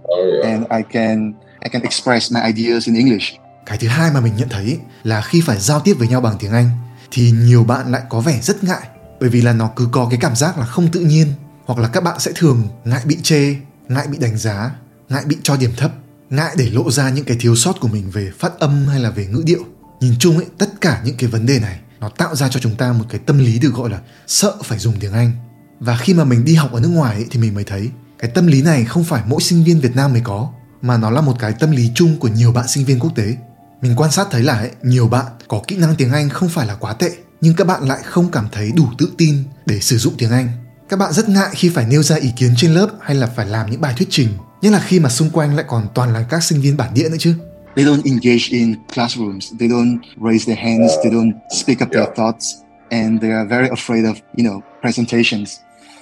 and 0.45 0.65
I 0.71 0.83
can 0.93 1.33
I 1.61 1.69
can 1.69 1.83
express 1.83 2.33
my 2.33 2.41
ideas 2.53 2.87
in 2.87 2.95
English. 2.95 3.35
Cái 3.67 3.79
thứ 3.79 3.89
hai 3.89 4.11
mà 4.15 4.21
mình 4.21 4.37
nhận 4.37 4.49
thấy 4.49 4.79
là 5.03 5.21
khi 5.21 5.41
phải 5.41 5.59
giao 5.59 5.81
tiếp 5.81 5.95
với 5.99 6.09
nhau 6.09 6.21
bằng 6.21 6.37
tiếng 6.41 6.53
Anh 6.53 6.71
thì 7.11 7.31
nhiều 7.31 7.65
bạn 7.65 7.93
lại 7.93 8.03
có 8.09 8.21
vẻ 8.21 8.39
rất 8.43 8.65
ngại 8.65 8.83
bởi 9.21 9.31
vì 9.31 9.41
là 9.41 9.53
nó 9.53 9.71
cứ 9.77 9.89
có 9.93 10.07
cái 10.11 10.19
cảm 10.23 10.37
giác 10.37 10.59
là 10.59 10.67
không 10.67 10.91
tự 10.91 11.01
nhiên 11.01 11.33
hoặc 11.65 11.79
là 11.79 11.89
các 11.89 12.03
bạn 12.03 12.21
sẽ 12.21 12.33
thường 12.35 12.69
ngại 12.85 13.03
bị 13.05 13.17
chê 13.23 13.55
ngại 13.89 14.07
bị 14.07 14.19
đánh 14.19 14.39
giá 14.39 14.71
ngại 15.09 15.25
bị 15.27 15.37
cho 15.43 15.57
điểm 15.57 15.71
thấp 15.77 15.93
ngại 16.31 16.55
để 16.59 16.71
lộ 16.71 16.91
ra 16.91 17.11
những 17.11 17.25
cái 17.25 17.37
thiếu 17.41 17.57
sót 17.57 17.81
của 17.81 17.89
mình 17.89 18.11
về 18.11 18.33
phát 18.39 18.59
âm 18.59 18.87
hay 18.87 19.01
là 19.01 19.11
về 19.11 19.27
ngữ 19.27 19.43
điệu. 19.47 19.65
Nhìn 20.01 20.15
chung 20.19 20.37
ấy 20.37 20.47
tất 20.59 20.81
cả 20.81 21.03
những 21.05 21.17
cái 21.17 21.31
vấn 21.31 21.47
đề 21.47 21.61
này 21.61 21.81
nó 22.01 22.09
tạo 22.09 22.37
ra 22.37 22.49
cho 22.49 22.61
chúng 22.61 22.77
ta 22.77 22.93
một 22.93 23.05
cái 23.09 23.21
tâm 23.27 23.39
lý 23.39 23.59
được 23.59 23.75
gọi 23.75 23.91
là 23.91 24.01
sợ 24.27 24.55
phải 24.65 24.79
dùng 24.79 24.95
tiếng 25.01 25.13
anh. 25.13 25.33
Và 25.81 25.97
khi 25.97 26.15
mà 26.15 26.25
mình 26.25 26.45
đi 26.45 26.55
học 26.55 26.73
ở 26.73 26.81
nước 26.81 26.89
ngoài 26.89 27.15
ấy, 27.15 27.27
thì 27.31 27.41
mình 27.41 27.55
mới 27.55 27.65
thấy 27.65 27.91
cái 28.19 28.31
tâm 28.31 28.47
lý 28.47 28.63
này 28.63 28.85
không 28.85 29.05
phải 29.05 29.23
mỗi 29.27 29.43
sinh 29.43 29.65
viên 29.65 29.81
việt 29.81 29.97
nam 29.97 30.13
mới 30.13 30.23
có 30.25 30.49
mà 30.83 30.97
nó 30.97 31.11
là 31.11 31.21
một 31.21 31.37
cái 31.39 31.53
tâm 31.53 31.71
lý 31.71 31.91
chung 31.95 32.19
của 32.19 32.29
nhiều 32.29 32.53
bạn 32.53 32.69
sinh 32.69 32.85
viên 32.85 32.99
quốc 32.99 33.13
tế. 33.17 33.37
Mình 33.83 33.97
quan 33.97 34.11
sát 34.11 34.29
thấy 34.31 34.43
là 34.43 34.55
ấy, 34.55 34.71
nhiều 34.83 35.09
bạn 35.09 35.27
có 35.49 35.63
kỹ 35.67 35.77
năng 35.77 35.95
tiếng 35.95 36.13
anh 36.13 36.29
không 36.29 36.49
phải 36.49 36.67
là 36.67 36.75
quá 36.75 36.93
tệ 36.93 37.11
nhưng 37.41 37.55
các 37.55 37.67
bạn 37.67 37.89
lại 37.89 38.01
không 38.05 38.31
cảm 38.31 38.49
thấy 38.53 38.73
đủ 38.77 38.85
tự 38.99 39.13
tin 39.19 39.45
để 39.67 39.81
sử 39.81 39.99
dụng 39.99 40.15
tiếng 40.19 40.31
Anh. 40.31 40.49
Các 40.89 40.99
bạn 40.99 41.13
rất 41.13 41.29
ngại 41.29 41.49
khi 41.53 41.69
phải 41.69 41.87
nêu 41.87 42.03
ra 42.03 42.17
ý 42.17 42.31
kiến 42.37 42.55
trên 42.57 42.75
lớp 42.75 42.89
hay 43.01 43.17
là 43.17 43.27
phải 43.27 43.47
làm 43.47 43.71
những 43.71 43.81
bài 43.81 43.95
thuyết 43.97 44.09
trình 44.11 44.29
Nhất 44.63 44.73
là 44.73 44.81
khi 44.81 45.01
mà 45.01 45.09
xung 45.09 45.31
quanh 45.31 45.57
lại 45.57 45.65
còn 45.69 45.87
toàn 45.95 46.13
là 46.13 46.27
các 46.31 46.43
sinh 46.43 46.61
viên 46.61 46.77
bản 46.77 46.95
địa 46.95 47.09
nữa 47.09 47.17
chứ. 47.19 47.35
They 47.77 47.87
don't 47.87 48.03
engage 48.05 48.45
in 48.51 48.75
classrooms. 48.95 49.53
They 49.61 49.69
don't 49.69 49.99
raise 50.31 50.45
their 50.47 50.59
hands. 50.59 50.93
They 51.05 51.13
don't 51.13 51.33
speak 51.63 51.79
up 51.83 51.89
their 51.93 52.09
thoughts, 52.17 52.55
and 52.91 53.23
they 53.23 53.31
are 53.31 53.49
very 53.49 53.69
afraid 53.69 54.05
of, 54.05 54.15
you 54.37 54.45
know, 54.45 54.61
presentations. 54.83 55.57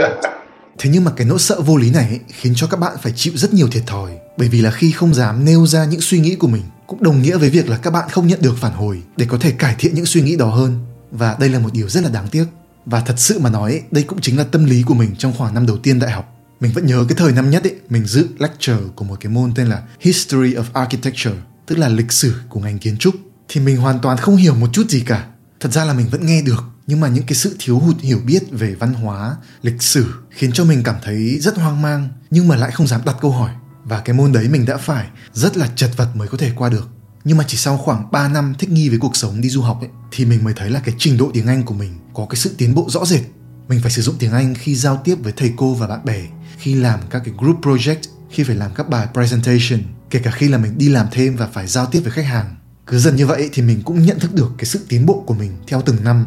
Thế 0.77 0.89
nhưng 0.93 1.03
mà 1.03 1.11
cái 1.15 1.27
nỗi 1.27 1.39
sợ 1.39 1.61
vô 1.61 1.77
lý 1.77 1.91
này 1.91 2.07
ấy, 2.09 2.19
khiến 2.27 2.53
cho 2.55 2.67
các 2.67 2.79
bạn 2.79 2.97
phải 3.01 3.13
chịu 3.15 3.33
rất 3.35 3.53
nhiều 3.53 3.67
thiệt 3.67 3.83
thòi 3.87 4.11
bởi 4.37 4.49
vì 4.49 4.61
là 4.61 4.71
khi 4.71 4.91
không 4.91 5.13
dám 5.13 5.45
nêu 5.45 5.67
ra 5.67 5.85
những 5.85 6.01
suy 6.01 6.19
nghĩ 6.19 6.35
của 6.35 6.47
mình 6.47 6.61
cũng 6.87 7.03
đồng 7.03 7.21
nghĩa 7.21 7.37
với 7.37 7.49
việc 7.49 7.69
là 7.69 7.77
các 7.77 7.91
bạn 7.91 8.09
không 8.09 8.27
nhận 8.27 8.41
được 8.41 8.55
phản 8.61 8.73
hồi 8.73 9.01
để 9.17 9.25
có 9.29 9.37
thể 9.37 9.51
cải 9.51 9.75
thiện 9.79 9.95
những 9.95 10.05
suy 10.05 10.21
nghĩ 10.21 10.35
đó 10.35 10.45
hơn 10.45 10.85
và 11.17 11.35
đây 11.39 11.49
là 11.49 11.59
một 11.59 11.73
điều 11.73 11.89
rất 11.89 12.03
là 12.03 12.09
đáng 12.09 12.27
tiếc. 12.27 12.45
Và 12.85 12.99
thật 12.99 13.15
sự 13.17 13.39
mà 13.39 13.49
nói, 13.49 13.81
đây 13.91 14.03
cũng 14.03 14.21
chính 14.21 14.37
là 14.37 14.43
tâm 14.43 14.65
lý 14.65 14.83
của 14.83 14.93
mình 14.93 15.15
trong 15.15 15.33
khoảng 15.37 15.53
năm 15.53 15.65
đầu 15.65 15.77
tiên 15.77 15.99
đại 15.99 16.11
học. 16.11 16.31
Mình 16.59 16.71
vẫn 16.71 16.85
nhớ 16.85 17.05
cái 17.09 17.15
thời 17.17 17.31
năm 17.31 17.49
nhất 17.49 17.63
ấy, 17.63 17.75
mình 17.89 18.05
dự 18.05 18.27
lecture 18.39 18.77
của 18.95 19.05
một 19.05 19.17
cái 19.19 19.31
môn 19.31 19.53
tên 19.55 19.67
là 19.67 19.83
History 19.99 20.53
of 20.53 20.63
Architecture, 20.73 21.35
tức 21.65 21.77
là 21.77 21.89
lịch 21.89 22.11
sử 22.11 22.33
của 22.49 22.59
ngành 22.59 22.79
kiến 22.79 22.97
trúc. 22.97 23.15
Thì 23.49 23.61
mình 23.61 23.77
hoàn 23.77 23.99
toàn 23.99 24.17
không 24.17 24.35
hiểu 24.35 24.55
một 24.55 24.67
chút 24.73 24.89
gì 24.89 24.99
cả. 24.99 25.27
Thật 25.59 25.73
ra 25.73 25.85
là 25.85 25.93
mình 25.93 26.07
vẫn 26.09 26.25
nghe 26.25 26.41
được, 26.41 26.63
nhưng 26.87 26.99
mà 26.99 27.07
những 27.07 27.25
cái 27.25 27.35
sự 27.35 27.55
thiếu 27.59 27.79
hụt 27.79 27.99
hiểu 27.99 28.19
biết 28.25 28.43
về 28.51 28.75
văn 28.75 28.93
hóa, 28.93 29.35
lịch 29.61 29.81
sử 29.81 30.13
khiến 30.29 30.51
cho 30.51 30.63
mình 30.63 30.83
cảm 30.83 30.95
thấy 31.03 31.39
rất 31.39 31.57
hoang 31.57 31.81
mang, 31.81 32.09
nhưng 32.29 32.47
mà 32.47 32.55
lại 32.55 32.71
không 32.71 32.87
dám 32.87 33.01
đặt 33.05 33.15
câu 33.21 33.31
hỏi. 33.31 33.51
Và 33.83 33.99
cái 33.99 34.15
môn 34.15 34.31
đấy 34.31 34.47
mình 34.49 34.65
đã 34.65 34.77
phải 34.77 35.07
rất 35.33 35.57
là 35.57 35.69
chật 35.75 35.91
vật 35.97 36.15
mới 36.15 36.27
có 36.27 36.37
thể 36.37 36.51
qua 36.55 36.69
được 36.69 36.89
nhưng 37.25 37.37
mà 37.37 37.43
chỉ 37.47 37.57
sau 37.57 37.77
khoảng 37.77 38.11
3 38.11 38.27
năm 38.27 38.55
thích 38.59 38.69
nghi 38.69 38.89
với 38.89 38.99
cuộc 38.99 39.15
sống 39.15 39.41
đi 39.41 39.49
du 39.49 39.61
học 39.61 39.81
ấy 39.81 39.89
thì 40.11 40.25
mình 40.25 40.43
mới 40.43 40.53
thấy 40.53 40.69
là 40.69 40.79
cái 40.79 40.95
trình 40.97 41.17
độ 41.17 41.31
tiếng 41.33 41.47
Anh 41.47 41.63
của 41.63 41.73
mình 41.73 41.91
có 42.13 42.25
cái 42.29 42.35
sự 42.35 42.55
tiến 42.57 42.75
bộ 42.75 42.87
rõ 42.89 43.05
rệt. 43.05 43.21
Mình 43.67 43.79
phải 43.81 43.91
sử 43.91 44.01
dụng 44.01 44.15
tiếng 44.19 44.31
Anh 44.31 44.55
khi 44.55 44.75
giao 44.75 45.01
tiếp 45.03 45.15
với 45.23 45.33
thầy 45.37 45.53
cô 45.57 45.73
và 45.73 45.87
bạn 45.87 46.05
bè, 46.05 46.21
khi 46.57 46.75
làm 46.75 46.99
các 47.09 47.21
cái 47.25 47.33
group 47.37 47.61
project, 47.61 47.97
khi 48.29 48.43
phải 48.43 48.55
làm 48.55 48.73
các 48.73 48.89
bài 48.89 49.07
presentation, 49.13 49.79
kể 50.09 50.19
cả 50.19 50.31
khi 50.31 50.47
là 50.47 50.57
mình 50.57 50.77
đi 50.77 50.89
làm 50.89 51.07
thêm 51.11 51.35
và 51.35 51.47
phải 51.53 51.67
giao 51.67 51.85
tiếp 51.85 51.99
với 51.99 52.11
khách 52.11 52.25
hàng. 52.25 52.55
Cứ 52.87 52.99
dần 52.99 53.15
như 53.15 53.25
vậy 53.25 53.49
thì 53.53 53.61
mình 53.61 53.81
cũng 53.81 54.05
nhận 54.05 54.19
thức 54.19 54.33
được 54.33 54.51
cái 54.57 54.65
sự 54.65 54.85
tiến 54.89 55.05
bộ 55.05 55.23
của 55.27 55.33
mình 55.33 55.51
theo 55.67 55.81
từng 55.81 56.03
năm. 56.03 56.25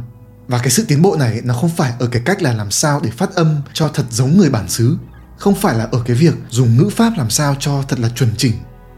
Và 0.49 0.59
cái 0.59 0.71
sự 0.71 0.85
tiến 0.89 1.03
bộ 1.03 1.17
này 1.17 1.41
nó 1.45 1.55
không 1.55 1.71
phải 1.77 1.93
ở 1.99 2.07
cái 2.07 2.23
cách 2.25 2.43
là 2.43 2.53
làm 2.53 2.71
sao 2.71 3.01
để 3.05 3.11
phát 3.11 3.35
âm 3.35 3.61
cho 3.73 3.89
thật 3.89 4.05
giống 4.11 4.39
người 4.39 4.51
bản 4.51 4.69
xứ, 4.69 4.97
không 5.39 5.55
phải 5.55 5.79
là 5.79 5.85
ở 5.85 6.03
cái 6.07 6.17
việc 6.17 6.35
dùng 6.51 6.77
ngữ 6.77 6.91
pháp 6.97 7.13
làm 7.17 7.31
sao 7.31 7.57
cho 7.61 7.83
thật 7.89 8.01
là 8.01 8.09
chuẩn 8.09 8.31
chỉnh 8.37 8.53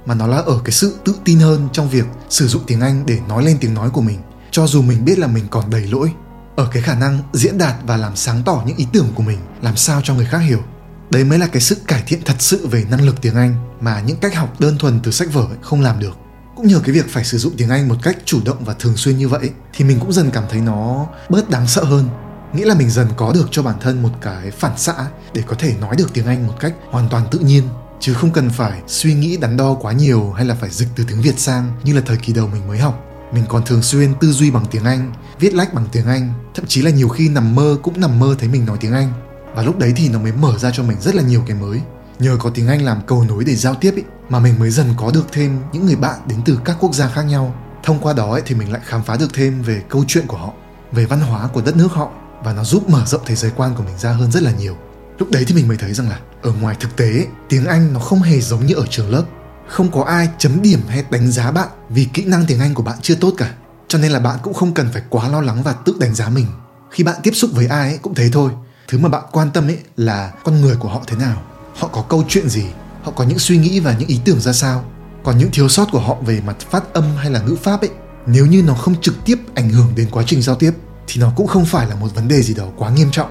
mà 0.07 0.15
nó 0.15 0.27
là 0.27 0.37
ở 0.37 0.61
cái 0.65 0.73
sự 0.73 0.97
tự 1.05 1.15
tin 1.25 1.39
hơn 1.39 1.69
trong 1.73 1.91
việc 1.91 2.05
sử 2.29 2.49
dụng 2.49 2.63
tiếng 2.67 2.81
Anh 2.81 3.07
để 3.07 3.19
nói 3.29 3.45
lên 3.45 3.57
tiếng 3.61 3.75
nói 3.75 3.91
của 3.91 4.01
mình, 4.01 4.19
cho 4.51 4.67
dù 4.67 4.83
mình 4.83 5.05
biết 5.05 5.19
là 5.19 5.27
mình 5.27 5.45
còn 5.51 5.71
đầy 5.71 5.87
lỗi. 5.87 6.13
Ở 6.57 6.69
cái 6.73 6.83
khả 6.83 6.95
năng 6.95 7.19
diễn 7.33 7.59
đạt 7.59 7.75
và 7.87 7.97
làm 7.97 8.17
sáng 8.17 8.43
tỏ 8.45 8.63
những 8.67 8.77
ý 8.77 8.87
tưởng 8.93 9.09
của 9.15 9.23
mình, 9.23 9.39
làm 9.63 9.77
sao 9.77 10.01
cho 10.05 10.15
người 10.15 10.27
khác 10.27 10.39
hiểu. 10.39 10.63
Đấy 11.11 11.25
mới 11.25 11.39
là 11.39 11.47
cái 11.47 11.61
sự 11.61 11.77
cải 11.87 12.03
thiện 12.07 12.21
thật 12.25 12.35
sự 12.39 12.67
về 12.67 12.85
năng 12.91 13.07
lực 13.07 13.21
tiếng 13.21 13.35
Anh 13.35 13.55
mà 13.81 14.01
những 14.01 14.17
cách 14.17 14.35
học 14.35 14.61
đơn 14.61 14.79
thuần 14.79 15.01
từ 15.01 15.11
sách 15.11 15.33
vở 15.33 15.47
không 15.63 15.81
làm 15.81 16.01
được. 16.01 16.17
Cũng 16.57 16.67
nhờ 16.67 16.81
cái 16.85 16.95
việc 16.95 17.07
phải 17.09 17.25
sử 17.25 17.39
dụng 17.39 17.53
tiếng 17.57 17.69
Anh 17.69 17.89
một 17.89 17.97
cách 18.03 18.17
chủ 18.25 18.41
động 18.45 18.65
và 18.65 18.75
thường 18.79 18.97
xuyên 18.97 19.19
như 19.19 19.29
vậy, 19.29 19.51
thì 19.73 19.85
mình 19.85 20.01
cũng 20.01 20.13
dần 20.13 20.31
cảm 20.31 20.45
thấy 20.51 20.61
nó 20.61 21.07
bớt 21.29 21.51
đáng 21.51 21.67
sợ 21.67 21.85
hơn. 21.85 22.09
Nghĩa 22.53 22.65
là 22.65 22.75
mình 22.75 22.91
dần 22.91 23.09
có 23.17 23.33
được 23.33 23.49
cho 23.51 23.63
bản 23.63 23.77
thân 23.81 24.03
một 24.03 24.11
cái 24.21 24.51
phản 24.51 24.79
xạ 24.79 24.95
để 25.35 25.43
có 25.47 25.57
thể 25.59 25.75
nói 25.81 25.97
được 25.97 26.11
tiếng 26.13 26.27
Anh 26.27 26.47
một 26.47 26.55
cách 26.61 26.75
hoàn 26.91 27.09
toàn 27.09 27.27
tự 27.31 27.39
nhiên 27.39 27.69
chứ 28.01 28.15
không 28.15 28.33
cần 28.33 28.51
phải 28.51 28.83
suy 28.87 29.15
nghĩ 29.15 29.37
đắn 29.37 29.57
đo 29.57 29.75
quá 29.75 29.93
nhiều 29.93 30.33
hay 30.33 30.45
là 30.45 30.55
phải 30.55 30.71
dịch 30.71 30.89
từ 30.97 31.05
tiếng 31.09 31.23
Việt 31.23 31.39
sang 31.39 31.73
như 31.85 31.95
là 31.95 32.03
thời 32.07 32.17
kỳ 32.17 32.33
đầu 32.33 32.47
mình 32.47 32.69
mới 32.69 32.79
học. 32.79 33.05
Mình 33.33 33.45
còn 33.49 33.65
thường 33.67 33.83
xuyên 33.83 34.15
tư 34.21 34.33
duy 34.33 34.51
bằng 34.51 34.65
tiếng 34.71 34.85
Anh, 34.85 35.13
viết 35.41 35.55
lách 35.55 35.75
bằng 35.75 35.87
tiếng 35.93 36.07
Anh, 36.07 36.33
thậm 36.55 36.67
chí 36.67 36.83
là 36.83 36.91
nhiều 36.91 37.09
khi 37.09 37.29
nằm 37.29 37.55
mơ 37.55 37.77
cũng 37.83 38.01
nằm 38.01 38.19
mơ 38.19 38.35
thấy 38.39 38.49
mình 38.49 38.67
nói 38.67 38.77
tiếng 38.81 38.93
Anh. 38.93 39.13
Và 39.55 39.63
lúc 39.63 39.79
đấy 39.79 39.93
thì 39.97 40.09
nó 40.09 40.19
mới 40.19 40.33
mở 40.33 40.59
ra 40.59 40.71
cho 40.71 40.83
mình 40.83 41.01
rất 41.01 41.15
là 41.15 41.23
nhiều 41.23 41.43
cái 41.47 41.57
mới. 41.57 41.81
Nhờ 42.19 42.37
có 42.41 42.51
tiếng 42.51 42.69
Anh 42.69 42.85
làm 42.85 43.01
cầu 43.07 43.25
nối 43.29 43.45
để 43.45 43.55
giao 43.55 43.75
tiếp 43.75 43.95
ý, 43.97 44.03
mà 44.29 44.39
mình 44.39 44.59
mới 44.59 44.71
dần 44.71 44.95
có 44.97 45.11
được 45.15 45.27
thêm 45.33 45.59
những 45.73 45.87
người 45.87 45.97
bạn 45.97 46.21
đến 46.27 46.39
từ 46.45 46.59
các 46.65 46.77
quốc 46.81 46.95
gia 46.95 47.09
khác 47.09 47.23
nhau. 47.23 47.55
Thông 47.83 47.99
qua 47.99 48.13
đó 48.13 48.33
ấy, 48.33 48.43
thì 48.47 48.55
mình 48.55 48.73
lại 48.73 48.81
khám 48.85 49.03
phá 49.03 49.17
được 49.17 49.35
thêm 49.35 49.63
về 49.63 49.83
câu 49.89 50.05
chuyện 50.09 50.27
của 50.27 50.37
họ, 50.37 50.53
về 50.93 51.07
văn 51.07 51.21
hóa 51.21 51.49
của 51.53 51.63
đất 51.63 51.77
nước 51.77 51.93
họ 51.93 52.11
và 52.45 52.53
nó 52.53 52.65
giúp 52.65 52.89
mở 52.89 53.05
rộng 53.07 53.23
thế 53.27 53.35
giới 53.35 53.51
quan 53.57 53.75
của 53.75 53.83
mình 53.83 53.99
ra 53.99 54.13
hơn 54.13 54.33
rất 54.33 54.43
là 54.43 54.53
nhiều 54.53 54.77
lúc 55.21 55.31
đấy 55.31 55.45
thì 55.47 55.55
mình 55.55 55.69
mới 55.69 55.77
thấy 55.77 55.95
rằng 55.95 56.09
là 56.09 56.21
ở 56.43 56.53
ngoài 56.61 56.77
thực 56.81 56.97
tế 56.97 57.27
tiếng 57.49 57.67
anh 57.67 57.93
nó 57.93 58.01
không 58.01 58.23
hề 58.23 58.41
giống 58.41 58.67
như 58.67 58.75
ở 58.75 58.87
trường 58.91 59.11
lớp. 59.11 59.25
Không 59.69 59.91
có 59.91 60.05
ai 60.05 60.29
chấm 60.39 60.63
điểm 60.63 60.81
hay 60.89 61.05
đánh 61.11 61.31
giá 61.31 61.51
bạn 61.51 61.69
vì 61.89 62.05
kỹ 62.05 62.25
năng 62.25 62.47
tiếng 62.47 62.61
anh 62.61 62.75
của 62.75 62.83
bạn 62.83 62.99
chưa 63.03 63.15
tốt 63.15 63.35
cả. 63.37 63.55
Cho 63.89 63.99
nên 63.99 64.13
là 64.13 64.21
bạn 64.21 64.39
cũng 64.43 64.55
không 64.55 64.75
cần 64.75 64.89
phải 64.93 65.03
quá 65.11 65.29
lo 65.29 65.41
lắng 65.41 65.63
và 65.63 65.73
tự 65.73 65.95
đánh 66.01 66.15
giá 66.15 66.29
mình. 66.29 66.47
Khi 66.91 67.05
bạn 67.05 67.17
tiếp 67.23 67.31
xúc 67.35 67.51
với 67.53 67.67
ai 67.67 67.89
ấy, 67.89 67.99
cũng 68.03 68.15
thế 68.15 68.31
thôi. 68.33 68.51
Thứ 68.89 68.99
mà 68.99 69.09
bạn 69.09 69.23
quan 69.33 69.51
tâm 69.51 69.69
ấy 69.69 69.79
là 69.97 70.33
con 70.45 70.61
người 70.61 70.77
của 70.77 70.89
họ 70.89 71.03
thế 71.07 71.17
nào? 71.17 71.43
Họ 71.77 71.89
có 71.89 72.03
câu 72.03 72.25
chuyện 72.29 72.49
gì? 72.49 72.65
Họ 73.03 73.13
có 73.13 73.25
những 73.25 73.39
suy 73.39 73.59
nghĩ 73.59 73.81
và 73.81 73.97
những 73.99 74.09
ý 74.09 74.21
tưởng 74.25 74.41
ra 74.41 74.53
sao? 74.53 74.85
Còn 75.25 75.39
những 75.39 75.51
thiếu 75.53 75.69
sót 75.69 75.89
của 75.93 76.01
họ 76.01 76.17
về 76.27 76.41
mặt 76.47 76.57
phát 76.71 76.95
âm 76.95 77.17
hay 77.17 77.31
là 77.31 77.41
ngữ 77.41 77.57
pháp 77.63 77.81
ấy 77.81 77.91
nếu 78.27 78.47
như 78.47 78.63
nó 78.63 78.75
không 78.75 79.01
trực 79.01 79.15
tiếp 79.25 79.37
ảnh 79.55 79.71
hưởng 79.71 79.93
đến 79.97 80.09
quá 80.11 80.23
trình 80.27 80.43
giao 80.43 80.57
tiếp 80.57 80.73
thì 81.07 81.21
nó 81.21 81.33
cũng 81.37 81.47
không 81.47 81.65
phải 81.65 81.87
là 81.87 81.95
một 81.95 82.15
vấn 82.15 82.29
đề 82.29 82.43
gì 82.43 82.55
đó 82.55 82.65
quá 82.77 82.91
nghiêm 82.91 83.11
trọng. 83.11 83.31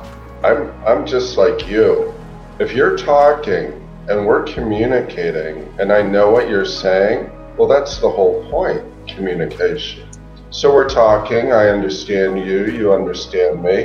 I'm 0.90 1.06
just 1.06 1.38
like 1.38 1.70
you. 1.70 2.12
If 2.60 2.74
you're 2.74 2.98
talking 2.98 3.66
and 4.08 4.26
we're 4.28 4.44
communicating 4.56 5.56
and 5.78 5.92
I 5.92 6.02
know 6.02 6.32
what 6.32 6.50
you're 6.50 6.72
saying, 6.84 7.30
well 7.58 7.68
that's 7.68 8.02
the 8.02 8.10
whole 8.10 8.44
point, 8.52 8.82
communication. 9.16 10.04
So 10.52 10.74
we're 10.74 10.90
talking, 10.90 11.52
I 11.52 11.70
understand 11.70 12.40
you, 12.40 12.66
you 12.78 12.92
understand 12.92 13.62
me, 13.62 13.78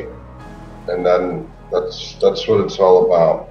and 0.89 1.05
then 1.05 1.47
that's 1.71 2.17
that's 2.23 2.49
what 2.49 2.61
it's 2.65 2.79
all 2.79 3.05
about. 3.05 3.49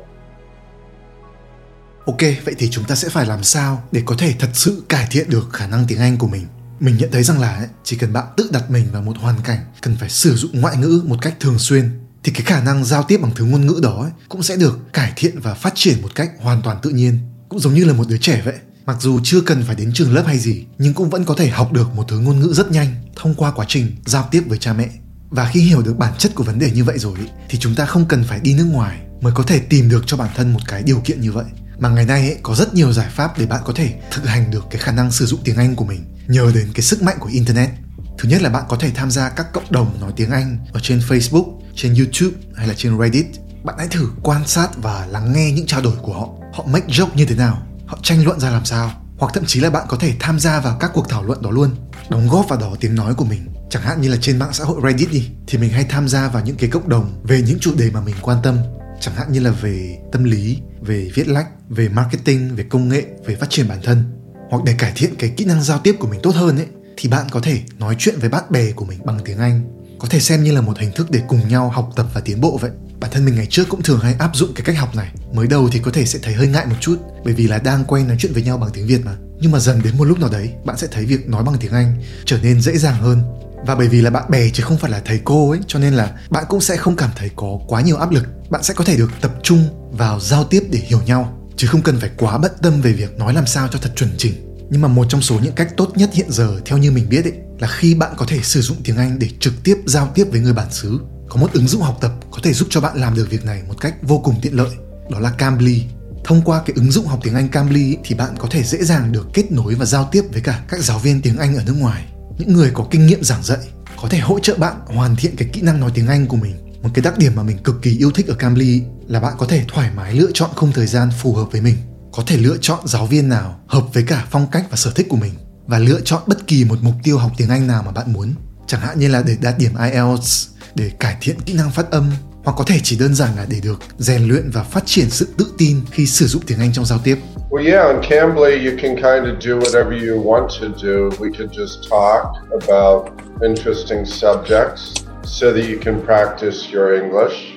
Ok, 2.06 2.22
vậy 2.46 2.56
thì 2.58 2.70
chúng 2.72 2.84
ta 2.84 2.96
sẽ 2.96 3.10
phải 3.10 3.26
làm 3.26 3.44
sao 3.44 3.84
để 3.92 4.02
có 4.06 4.16
thể 4.18 4.34
thật 4.40 4.50
sự 4.54 4.84
cải 4.90 5.08
thiện 5.12 5.30
được 5.30 5.50
khả 5.54 5.68
năng 5.68 5.86
tiếng 5.88 6.00
Anh 6.00 6.18
của 6.18 6.28
mình? 6.28 6.48
Mình 6.80 6.98
nhận 6.98 7.12
thấy 7.12 7.24
rằng 7.24 7.42
là 7.42 7.68
chỉ 7.84 7.98
cần 7.98 8.14
bạn 8.14 8.26
tự 8.38 8.50
đặt 8.52 8.72
mình 8.72 8.86
vào 8.94 9.02
một 9.02 9.18
hoàn 9.18 9.36
cảnh 9.44 9.60
cần 9.82 9.96
phải 10.00 10.10
sử 10.10 10.36
dụng 10.36 10.62
ngoại 10.62 10.78
ngữ 10.78 11.04
một 11.06 11.18
cách 11.22 11.34
thường 11.40 11.58
xuyên 11.58 12.03
thì 12.24 12.32
cái 12.32 12.44
khả 12.46 12.64
năng 12.64 12.86
giao 12.86 13.04
tiếp 13.04 13.18
bằng 13.22 13.32
thứ 13.36 13.46
ngôn 13.46 13.66
ngữ 13.66 13.80
đó 13.84 14.02
ấy, 14.02 14.12
cũng 14.30 14.44
sẽ 14.44 14.56
được 14.56 14.94
cải 14.94 15.14
thiện 15.16 15.40
và 15.40 15.54
phát 15.54 15.74
triển 15.76 16.02
một 16.02 16.16
cách 16.16 16.32
hoàn 16.40 16.62
toàn 16.62 16.78
tự 16.82 16.90
nhiên. 16.90 17.20
Cũng 17.50 17.60
giống 17.60 17.74
như 17.74 17.86
là 17.86 17.94
một 17.94 18.08
đứa 18.08 18.18
trẻ 18.18 18.42
vậy. 18.46 18.56
Mặc 18.86 18.98
dù 19.00 19.20
chưa 19.24 19.42
cần 19.42 19.64
phải 19.64 19.76
đến 19.76 19.92
trường 19.94 20.14
lớp 20.14 20.24
hay 20.28 20.40
gì 20.40 20.64
nhưng 20.78 20.94
cũng 20.94 21.10
vẫn 21.10 21.26
có 21.26 21.34
thể 21.34 21.50
học 21.50 21.74
được 21.74 21.96
một 21.96 22.06
thứ 22.08 22.20
ngôn 22.20 22.40
ngữ 22.40 22.54
rất 22.54 22.72
nhanh 22.72 22.96
thông 23.16 23.36
qua 23.36 23.52
quá 23.52 23.66
trình 23.70 23.96
giao 24.06 24.28
tiếp 24.32 24.44
với 24.48 24.58
cha 24.58 24.74
mẹ. 24.74 24.90
Và 25.30 25.50
khi 25.54 25.62
hiểu 25.62 25.82
được 25.82 25.98
bản 25.98 26.14
chất 26.18 26.36
của 26.36 26.44
vấn 26.44 26.60
đề 26.60 26.72
như 26.72 26.84
vậy 26.84 27.00
rồi 27.00 27.18
thì 27.50 27.58
chúng 27.60 27.76
ta 27.76 27.86
không 27.86 28.06
cần 28.06 28.24
phải 28.24 28.40
đi 28.40 28.54
nước 28.54 28.68
ngoài 28.72 29.00
mới 29.22 29.34
có 29.36 29.44
thể 29.44 29.60
tìm 29.60 29.90
được 29.90 30.04
cho 30.08 30.18
bản 30.18 30.30
thân 30.36 30.54
một 30.54 30.60
cái 30.68 30.84
điều 30.84 31.02
kiện 31.06 31.22
như 31.22 31.32
vậy. 31.32 31.46
Mà 31.80 31.90
ngày 31.90 32.06
nay 32.06 32.22
ấy, 32.22 32.38
có 32.44 32.56
rất 32.56 32.74
nhiều 32.74 32.94
giải 32.94 33.10
pháp 33.12 33.40
để 33.40 33.46
bạn 33.46 33.62
có 33.66 33.74
thể 33.74 33.94
thực 34.12 34.28
hành 34.28 34.52
được 34.52 34.66
cái 34.72 34.82
khả 34.82 34.92
năng 34.92 35.12
sử 35.12 35.26
dụng 35.26 35.40
tiếng 35.44 35.56
Anh 35.56 35.76
của 35.76 35.86
mình 35.86 36.06
nhờ 36.28 36.52
đến 36.56 36.68
cái 36.74 36.82
sức 36.82 37.02
mạnh 37.02 37.18
của 37.20 37.30
internet. 37.34 37.70
Thứ 38.18 38.30
nhất 38.30 38.42
là 38.42 38.50
bạn 38.50 38.64
có 38.70 38.78
thể 38.78 38.92
tham 38.96 39.12
gia 39.12 39.30
các 39.30 39.54
cộng 39.54 39.72
đồng 39.72 39.98
nói 40.02 40.14
tiếng 40.16 40.30
Anh 40.30 40.58
ở 40.74 40.80
trên 40.84 41.00
Facebook, 41.00 41.60
trên 41.76 41.96
YouTube 41.96 42.38
hay 42.56 42.68
là 42.68 42.74
trên 42.78 43.00
Reddit. 43.00 43.26
Bạn 43.64 43.76
hãy 43.78 43.88
thử 43.88 44.08
quan 44.24 44.48
sát 44.48 44.70
và 44.78 45.08
lắng 45.10 45.34
nghe 45.34 45.52
những 45.52 45.66
trao 45.66 45.82
đổi 45.82 45.96
của 46.02 46.14
họ. 46.14 46.30
Họ 46.54 46.66
make 46.68 46.88
joke 46.88 47.16
như 47.16 47.26
thế 47.26 47.36
nào? 47.36 47.68
Họ 47.86 48.00
tranh 48.04 48.26
luận 48.26 48.40
ra 48.40 48.50
làm 48.50 48.66
sao? 48.66 48.92
Hoặc 49.18 49.32
thậm 49.34 49.46
chí 49.46 49.60
là 49.60 49.70
bạn 49.70 49.86
có 49.90 49.98
thể 49.98 50.14
tham 50.20 50.40
gia 50.40 50.60
vào 50.60 50.78
các 50.80 50.92
cuộc 50.94 51.10
thảo 51.10 51.24
luận 51.24 51.42
đó 51.42 51.50
luôn, 51.50 51.70
đóng 52.10 52.30
góp 52.30 52.50
vào 52.50 52.60
đó 52.60 52.76
tiếng 52.80 52.96
nói 52.96 53.16
của 53.16 53.26
mình. 53.26 53.48
Chẳng 53.70 53.84
hạn 53.84 54.02
như 54.02 54.10
là 54.10 54.18
trên 54.22 54.40
mạng 54.40 54.54
xã 54.54 54.64
hội 54.64 54.82
Reddit 54.84 55.12
đi, 55.12 55.30
thì 55.48 55.58
mình 55.58 55.70
hay 55.70 55.84
tham 55.84 56.08
gia 56.08 56.28
vào 56.28 56.44
những 56.46 56.56
cái 56.56 56.70
cộng 56.70 56.90
đồng 56.90 57.22
về 57.24 57.42
những 57.42 57.60
chủ 57.60 57.76
đề 57.76 57.90
mà 57.90 58.02
mình 58.02 58.16
quan 58.22 58.38
tâm. 58.44 58.58
Chẳng 59.00 59.16
hạn 59.16 59.32
như 59.32 59.40
là 59.40 59.52
về 59.52 59.98
tâm 60.12 60.24
lý, 60.24 60.60
về 60.82 61.10
viết 61.14 61.28
lách, 61.28 61.48
về 61.70 61.90
marketing, 61.90 62.56
về 62.56 62.64
công 62.70 62.90
nghệ, 62.90 63.04
về 63.26 63.36
phát 63.36 63.50
triển 63.50 63.68
bản 63.68 63.80
thân. 63.84 64.04
Hoặc 64.50 64.64
để 64.66 64.76
cải 64.78 64.92
thiện 64.96 65.16
cái 65.16 65.30
kỹ 65.38 65.46
năng 65.46 65.64
giao 65.64 65.80
tiếp 65.80 65.96
của 66.00 66.08
mình 66.08 66.20
tốt 66.24 66.36
hơn 66.36 66.58
ấy, 66.58 66.68
thì 66.98 67.10
bạn 67.10 67.28
có 67.32 67.40
thể 67.40 67.62
nói 67.80 67.96
chuyện 68.00 68.20
với 68.20 68.30
bạn 68.30 68.44
bè 68.50 68.72
của 68.72 68.86
mình 68.86 69.00
bằng 69.06 69.20
tiếng 69.26 69.38
Anh. 69.38 69.64
Có 70.00 70.08
thể 70.10 70.20
xem 70.20 70.44
như 70.44 70.52
là 70.52 70.62
một 70.62 70.80
hình 70.80 70.92
thức 70.92 71.12
để 71.12 71.22
cùng 71.28 71.48
nhau 71.48 71.70
học 71.70 71.90
tập 71.96 72.06
và 72.14 72.22
tiến 72.22 72.42
bộ 72.42 72.58
vậy. 72.62 72.72
Bản 73.00 73.12
thân 73.12 73.26
mình 73.26 73.36
ngày 73.36 73.48
trước 73.50 73.70
cũng 73.70 73.82
thường 73.82 74.00
hay 74.00 74.16
áp 74.20 74.36
dụng 74.36 74.54
cái 74.56 74.66
cách 74.66 74.78
học 74.78 74.96
này. 74.96 75.12
Mới 75.34 75.48
đầu 75.48 75.70
thì 75.72 75.80
có 75.80 75.92
thể 75.92 76.06
sẽ 76.06 76.20
thấy 76.24 76.34
hơi 76.34 76.48
ngại 76.48 76.66
một 76.66 76.76
chút, 76.80 76.98
bởi 77.26 77.34
vì 77.34 77.48
là 77.48 77.58
đang 77.58 77.86
quen 77.86 78.08
nói 78.08 78.18
chuyện 78.20 78.34
với 78.34 78.44
nhau 78.44 78.58
bằng 78.58 78.70
tiếng 78.74 78.88
việt 78.88 79.06
mà. 79.06 79.16
Nhưng 79.40 79.52
mà 79.52 79.60
dần 79.60 79.82
đến 79.84 79.98
một 79.98 80.04
lúc 80.04 80.20
nào 80.20 80.30
đấy, 80.30 80.50
bạn 80.66 80.78
sẽ 80.78 80.88
thấy 80.92 81.06
việc 81.06 81.30
nói 81.30 81.44
bằng 81.44 81.56
tiếng 81.60 81.72
anh 81.72 82.02
trở 82.26 82.38
nên 82.44 82.62
dễ 82.62 82.78
dàng 82.78 83.02
hơn. 83.02 83.22
Và 83.66 83.76
bởi 83.76 83.88
vì 83.88 84.02
là 84.02 84.10
bạn 84.10 84.24
bè 84.30 84.50
chứ 84.50 84.64
không 84.64 84.78
phải 84.78 84.92
là 84.92 85.02
thầy 85.06 85.20
cô 85.24 85.50
ấy, 85.50 85.60
cho 85.68 85.80
nên 85.80 85.94
là 85.94 86.12
bạn 86.30 86.44
cũng 86.50 86.62
sẽ 86.62 86.78
không 86.78 86.96
cảm 86.96 87.10
thấy 87.16 87.30
có 87.36 87.60
quá 87.68 87.82
nhiều 87.82 87.98
áp 87.98 88.12
lực. 88.12 88.24
Bạn 88.50 88.64
sẽ 88.64 88.74
có 88.74 88.84
thể 88.84 88.98
được 88.98 89.12
tập 89.22 89.32
trung 89.44 89.66
vào 89.92 90.20
giao 90.20 90.44
tiếp 90.44 90.64
để 90.70 90.80
hiểu 90.80 91.02
nhau, 91.06 91.38
chứ 91.58 91.68
không 91.68 91.82
cần 91.82 92.00
phải 92.00 92.10
quá 92.18 92.38
bận 92.38 92.52
tâm 92.62 92.82
về 92.82 92.92
việc 92.92 93.18
nói 93.18 93.34
làm 93.34 93.48
sao 93.48 93.68
cho 93.68 93.80
thật 93.80 93.92
chuẩn 93.96 94.10
chỉnh 94.18 94.34
nhưng 94.70 94.82
mà 94.82 94.88
một 94.88 95.06
trong 95.10 95.22
số 95.22 95.40
những 95.44 95.56
cách 95.56 95.78
tốt 95.78 95.92
nhất 95.96 96.10
hiện 96.14 96.32
giờ 96.32 96.62
theo 96.66 96.78
như 96.78 96.92
mình 96.92 97.10
biết 97.10 97.26
ấy 97.26 97.34
là 97.60 97.68
khi 97.68 97.96
bạn 97.96 98.14
có 98.18 98.26
thể 98.26 98.40
sử 98.44 98.62
dụng 98.62 98.78
tiếng 98.84 98.98
Anh 98.98 99.20
để 99.20 99.30
trực 99.40 99.54
tiếp 99.64 99.78
giao 99.86 100.12
tiếp 100.16 100.28
với 100.32 100.40
người 100.40 100.54
bản 100.54 100.72
xứ. 100.72 101.00
Có 101.30 101.40
một 101.40 101.54
ứng 101.54 101.68
dụng 101.68 101.82
học 101.82 101.98
tập 102.02 102.12
có 102.32 102.40
thể 102.44 102.54
giúp 102.54 102.68
cho 102.72 102.82
bạn 102.82 102.98
làm 102.98 103.16
được 103.16 103.30
việc 103.30 103.46
này 103.46 103.64
một 103.68 103.82
cách 103.82 103.96
vô 104.02 104.20
cùng 104.24 104.36
tiện 104.42 104.54
lợi, 104.54 104.70
đó 105.10 105.20
là 105.20 105.30
Cambly. 105.30 105.84
Thông 106.26 106.42
qua 106.42 106.62
cái 106.66 106.74
ứng 106.76 106.92
dụng 106.92 107.08
học 107.08 107.20
tiếng 107.24 107.34
Anh 107.34 107.50
Cambly 107.50 107.98
thì 108.04 108.16
bạn 108.16 108.36
có 108.40 108.48
thể 108.52 108.64
dễ 108.64 108.84
dàng 108.84 109.12
được 109.12 109.28
kết 109.34 109.52
nối 109.52 109.76
và 109.76 109.86
giao 109.86 110.10
tiếp 110.12 110.24
với 110.32 110.42
cả 110.42 110.64
các 110.68 110.80
giáo 110.80 111.00
viên 111.00 111.22
tiếng 111.22 111.38
Anh 111.38 111.56
ở 111.56 111.64
nước 111.66 111.76
ngoài, 111.80 112.06
những 112.38 112.54
người 112.54 112.72
có 112.74 112.88
kinh 112.92 113.08
nghiệm 113.08 113.24
giảng 113.24 113.44
dạy, 113.44 113.60
có 114.02 114.10
thể 114.10 114.20
hỗ 114.20 114.40
trợ 114.40 114.56
bạn 114.58 114.76
hoàn 114.86 115.16
thiện 115.16 115.36
cái 115.36 115.50
kỹ 115.54 115.62
năng 115.62 115.80
nói 115.80 115.92
tiếng 115.94 116.08
Anh 116.08 116.28
của 116.28 116.38
mình. 116.38 116.56
Một 116.84 116.90
cái 116.94 117.04
đặc 117.04 117.18
điểm 117.18 117.32
mà 117.36 117.44
mình 117.44 117.58
cực 117.58 117.82
kỳ 117.82 117.98
yêu 117.98 118.12
thích 118.12 118.28
ở 118.28 118.34
Cambly 118.34 118.82
là 119.08 119.20
bạn 119.20 119.34
có 119.38 119.46
thể 119.46 119.66
thoải 119.68 119.92
mái 119.96 120.14
lựa 120.14 120.32
chọn 120.34 120.50
khung 120.56 120.72
thời 120.72 120.88
gian 120.88 121.10
phù 121.22 121.34
hợp 121.34 121.52
với 121.52 121.62
mình 121.62 121.76
có 122.16 122.24
thể 122.28 122.38
lựa 122.38 122.58
chọn 122.62 122.80
giáo 122.86 123.06
viên 123.06 123.30
nào 123.30 123.60
hợp 123.68 123.84
với 123.94 124.04
cả 124.08 124.26
phong 124.32 124.48
cách 124.52 124.66
và 124.70 124.78
sở 124.78 124.92
thích 124.96 125.08
của 125.10 125.18
mình 125.18 125.34
và 125.68 125.80
lựa 125.80 126.02
chọn 126.02 126.22
bất 126.28 126.48
kỳ 126.48 126.66
một 126.66 126.78
mục 126.82 126.94
tiêu 127.04 127.18
học 127.18 127.32
tiếng 127.38 127.50
Anh 127.50 127.68
nào 127.68 127.84
mà 127.86 127.92
bạn 127.92 128.14
muốn. 128.14 128.34
Chẳng 128.68 128.82
hạn 128.82 129.00
như 129.00 129.08
là 129.08 129.24
để 129.28 129.38
đạt 129.42 129.58
điểm 129.58 129.72
IELTS, 129.92 130.48
để 130.76 130.92
cải 131.00 131.18
thiện 131.22 131.42
kỹ 131.42 131.54
năng 131.54 131.72
phát 131.72 131.92
âm 131.92 132.12
hoặc 132.44 132.54
có 132.58 132.64
thể 132.64 132.80
chỉ 132.84 132.98
đơn 133.00 133.16
giản 133.16 133.30
là 133.38 133.46
để 133.50 133.60
được 133.64 133.80
rèn 133.98 134.28
luyện 134.28 134.50
và 134.50 134.64
phát 134.64 134.86
triển 134.86 135.10
sự 135.10 135.28
tự 135.38 135.54
tin 135.58 135.82
khi 135.92 136.06
sử 136.06 136.28
dụng 136.28 136.42
tiếng 136.48 136.60
Anh 136.60 136.74
trong 136.74 136.86
giao 136.86 137.00
tiếp. 137.04 137.18
Well, 137.50 137.74
yeah, 137.74 137.86
on 137.86 138.02
Cambly, 138.10 138.70
you 138.70 138.78
can 138.82 138.96
kind 138.96 139.26
of 139.28 139.40
do 139.40 139.60
whatever 139.60 139.92
you 139.92 140.24
want 140.24 140.48
to 140.62 140.68
do. 140.68 141.10
We 141.20 141.32
could 141.38 141.52
just 141.52 141.90
talk 141.90 142.24
about 142.68 143.08
interesting 143.42 144.06
subjects 144.06 145.06
so 145.24 145.48
that 145.52 145.66
you 145.70 145.78
can 145.86 146.06
practice 146.06 146.74
your 146.74 147.02
English. 147.02 147.53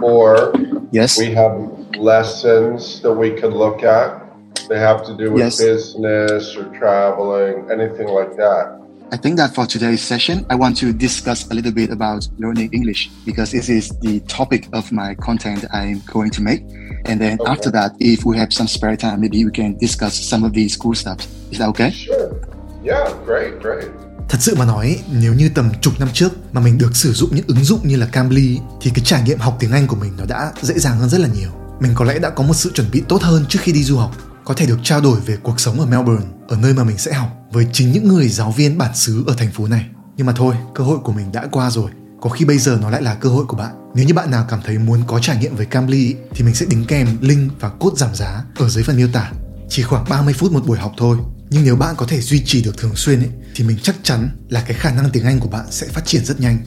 Or 0.00 0.52
yes. 0.92 1.18
we 1.18 1.32
have 1.34 1.52
lessons 1.96 3.00
that 3.02 3.12
we 3.12 3.30
could 3.32 3.52
look 3.52 3.82
at. 3.82 4.24
They 4.68 4.78
have 4.78 5.04
to 5.06 5.16
do 5.16 5.32
with 5.32 5.42
Yes. 5.42 5.58
business 5.58 6.56
or 6.56 6.64
traveling, 6.78 7.68
anything 7.70 8.08
like 8.08 8.36
that. 8.36 8.78
I 9.10 9.16
think 9.16 9.38
that 9.38 9.54
for 9.54 9.64
today's 9.64 10.02
session, 10.02 10.44
I 10.50 10.54
want 10.54 10.76
to 10.78 10.92
discuss 10.92 11.50
a 11.50 11.54
little 11.54 11.72
bit 11.72 11.90
about 11.90 12.28
learning 12.38 12.68
English 12.74 13.08
because 13.24 13.50
this 13.52 13.70
is 13.70 13.88
the 14.02 14.20
topic 14.28 14.68
of 14.74 14.92
my 14.92 15.14
content 15.14 15.64
I'm 15.72 16.02
going 16.12 16.30
to 16.32 16.42
make. 16.42 16.62
And 17.06 17.18
then 17.18 17.38
Okay. 17.40 17.50
after 17.50 17.70
that, 17.70 17.92
if 18.00 18.26
we 18.26 18.36
have 18.36 18.52
some 18.52 18.68
spare 18.68 18.96
time, 18.96 19.20
maybe 19.22 19.42
we 19.46 19.50
can 19.50 19.78
discuss 19.78 20.14
some 20.14 20.44
of 20.44 20.52
these 20.52 20.76
cool 20.76 20.94
stuff. 20.94 21.26
Is 21.50 21.56
that 21.58 21.68
okay? 21.70 21.90
Sure. 21.90 22.36
Yeah, 22.84 23.10
great, 23.24 23.60
great. 23.60 23.88
Thật 24.28 24.38
sự 24.40 24.54
mà 24.54 24.64
nói, 24.64 24.98
nếu 25.12 25.34
như 25.34 25.48
tầm 25.48 25.70
chục 25.80 26.00
năm 26.00 26.08
trước 26.12 26.54
mà 26.54 26.60
mình 26.60 26.78
được 26.78 26.96
sử 26.96 27.12
dụng 27.12 27.36
những 27.36 27.46
ứng 27.46 27.64
dụng 27.64 27.88
như 27.88 27.96
là 27.96 28.06
Cambly 28.06 28.58
thì 28.80 28.90
cái 28.94 29.04
trải 29.04 29.22
nghiệm 29.22 29.38
học 29.38 29.56
tiếng 29.60 29.72
Anh 29.72 29.86
của 29.86 29.96
mình 29.96 30.12
nó 30.18 30.24
đã 30.24 30.52
dễ 30.62 30.78
dàng 30.78 30.98
hơn 30.98 31.08
rất 31.08 31.20
là 31.20 31.28
nhiều. 31.28 31.50
Mình 31.80 31.92
có 31.94 32.04
lẽ 32.04 32.18
đã 32.18 32.30
có 32.30 32.44
một 32.44 32.54
sự 32.54 32.70
chuẩn 32.74 32.90
bị 32.90 33.02
tốt 33.08 33.22
hơn 33.22 33.44
trước 33.48 33.58
khi 33.62 33.72
đi 33.72 33.84
du 33.84 33.96
học, 33.96 34.16
có 34.44 34.54
thể 34.54 34.66
được 34.66 34.78
trao 34.82 35.00
đổi 35.00 35.20
về 35.20 35.36
cuộc 35.42 35.60
sống 35.60 35.80
ở 35.80 35.86
Melbourne, 35.86 36.26
ở 36.48 36.56
nơi 36.56 36.74
mà 36.74 36.84
mình 36.84 36.98
sẽ 36.98 37.12
học 37.12 37.28
với 37.52 37.66
chính 37.72 37.92
những 37.92 38.08
người 38.08 38.28
giáo 38.28 38.50
viên 38.56 38.78
bản 38.78 38.96
xứ 38.96 39.24
ở 39.26 39.34
thành 39.38 39.52
phố 39.52 39.66
này. 39.66 39.86
Nhưng 40.16 40.26
mà 40.26 40.32
thôi, 40.36 40.54
cơ 40.74 40.84
hội 40.84 40.98
của 40.98 41.12
mình 41.12 41.32
đã 41.32 41.46
qua 41.52 41.70
rồi. 41.70 41.90
Có 42.20 42.30
khi 42.30 42.44
bây 42.44 42.58
giờ 42.58 42.78
nó 42.82 42.90
lại 42.90 43.02
là 43.02 43.14
cơ 43.14 43.28
hội 43.28 43.44
của 43.44 43.56
bạn. 43.56 43.92
Nếu 43.94 44.06
như 44.06 44.14
bạn 44.14 44.30
nào 44.30 44.46
cảm 44.48 44.60
thấy 44.66 44.78
muốn 44.78 45.02
có 45.06 45.18
trải 45.22 45.36
nghiệm 45.36 45.56
với 45.56 45.66
Cambly 45.66 46.14
thì 46.34 46.44
mình 46.44 46.54
sẽ 46.54 46.66
đính 46.66 46.84
kèm 46.84 47.08
link 47.20 47.52
và 47.60 47.68
cốt 47.68 47.92
giảm 47.96 48.14
giá 48.14 48.44
ở 48.56 48.68
dưới 48.68 48.84
phần 48.84 48.96
miêu 48.96 49.08
tả. 49.12 49.30
Chỉ 49.68 49.82
khoảng 49.82 50.04
30 50.08 50.34
phút 50.34 50.52
một 50.52 50.66
buổi 50.66 50.78
học 50.78 50.92
thôi. 50.96 51.18
Nhưng 51.50 51.64
nếu 51.64 51.76
bạn 51.76 51.94
có 51.96 52.06
thể 52.06 52.20
duy 52.20 52.42
trì 52.46 52.62
được 52.62 52.78
thường 52.78 52.96
xuyên 52.96 53.20
ấy, 53.20 53.30
thì 53.54 53.64
mình 53.64 53.78
chắc 53.82 53.96
chắn 54.02 54.28
là 54.48 54.60
cái 54.60 54.74
khả 54.74 54.90
năng 54.90 55.10
tiếng 55.10 55.24
Anh 55.24 55.40
của 55.40 55.48
bạn 55.48 55.66
sẽ 55.70 55.86
phát 55.86 56.06
triển 56.06 56.24
rất 56.24 56.40
nhanh. 56.40 56.58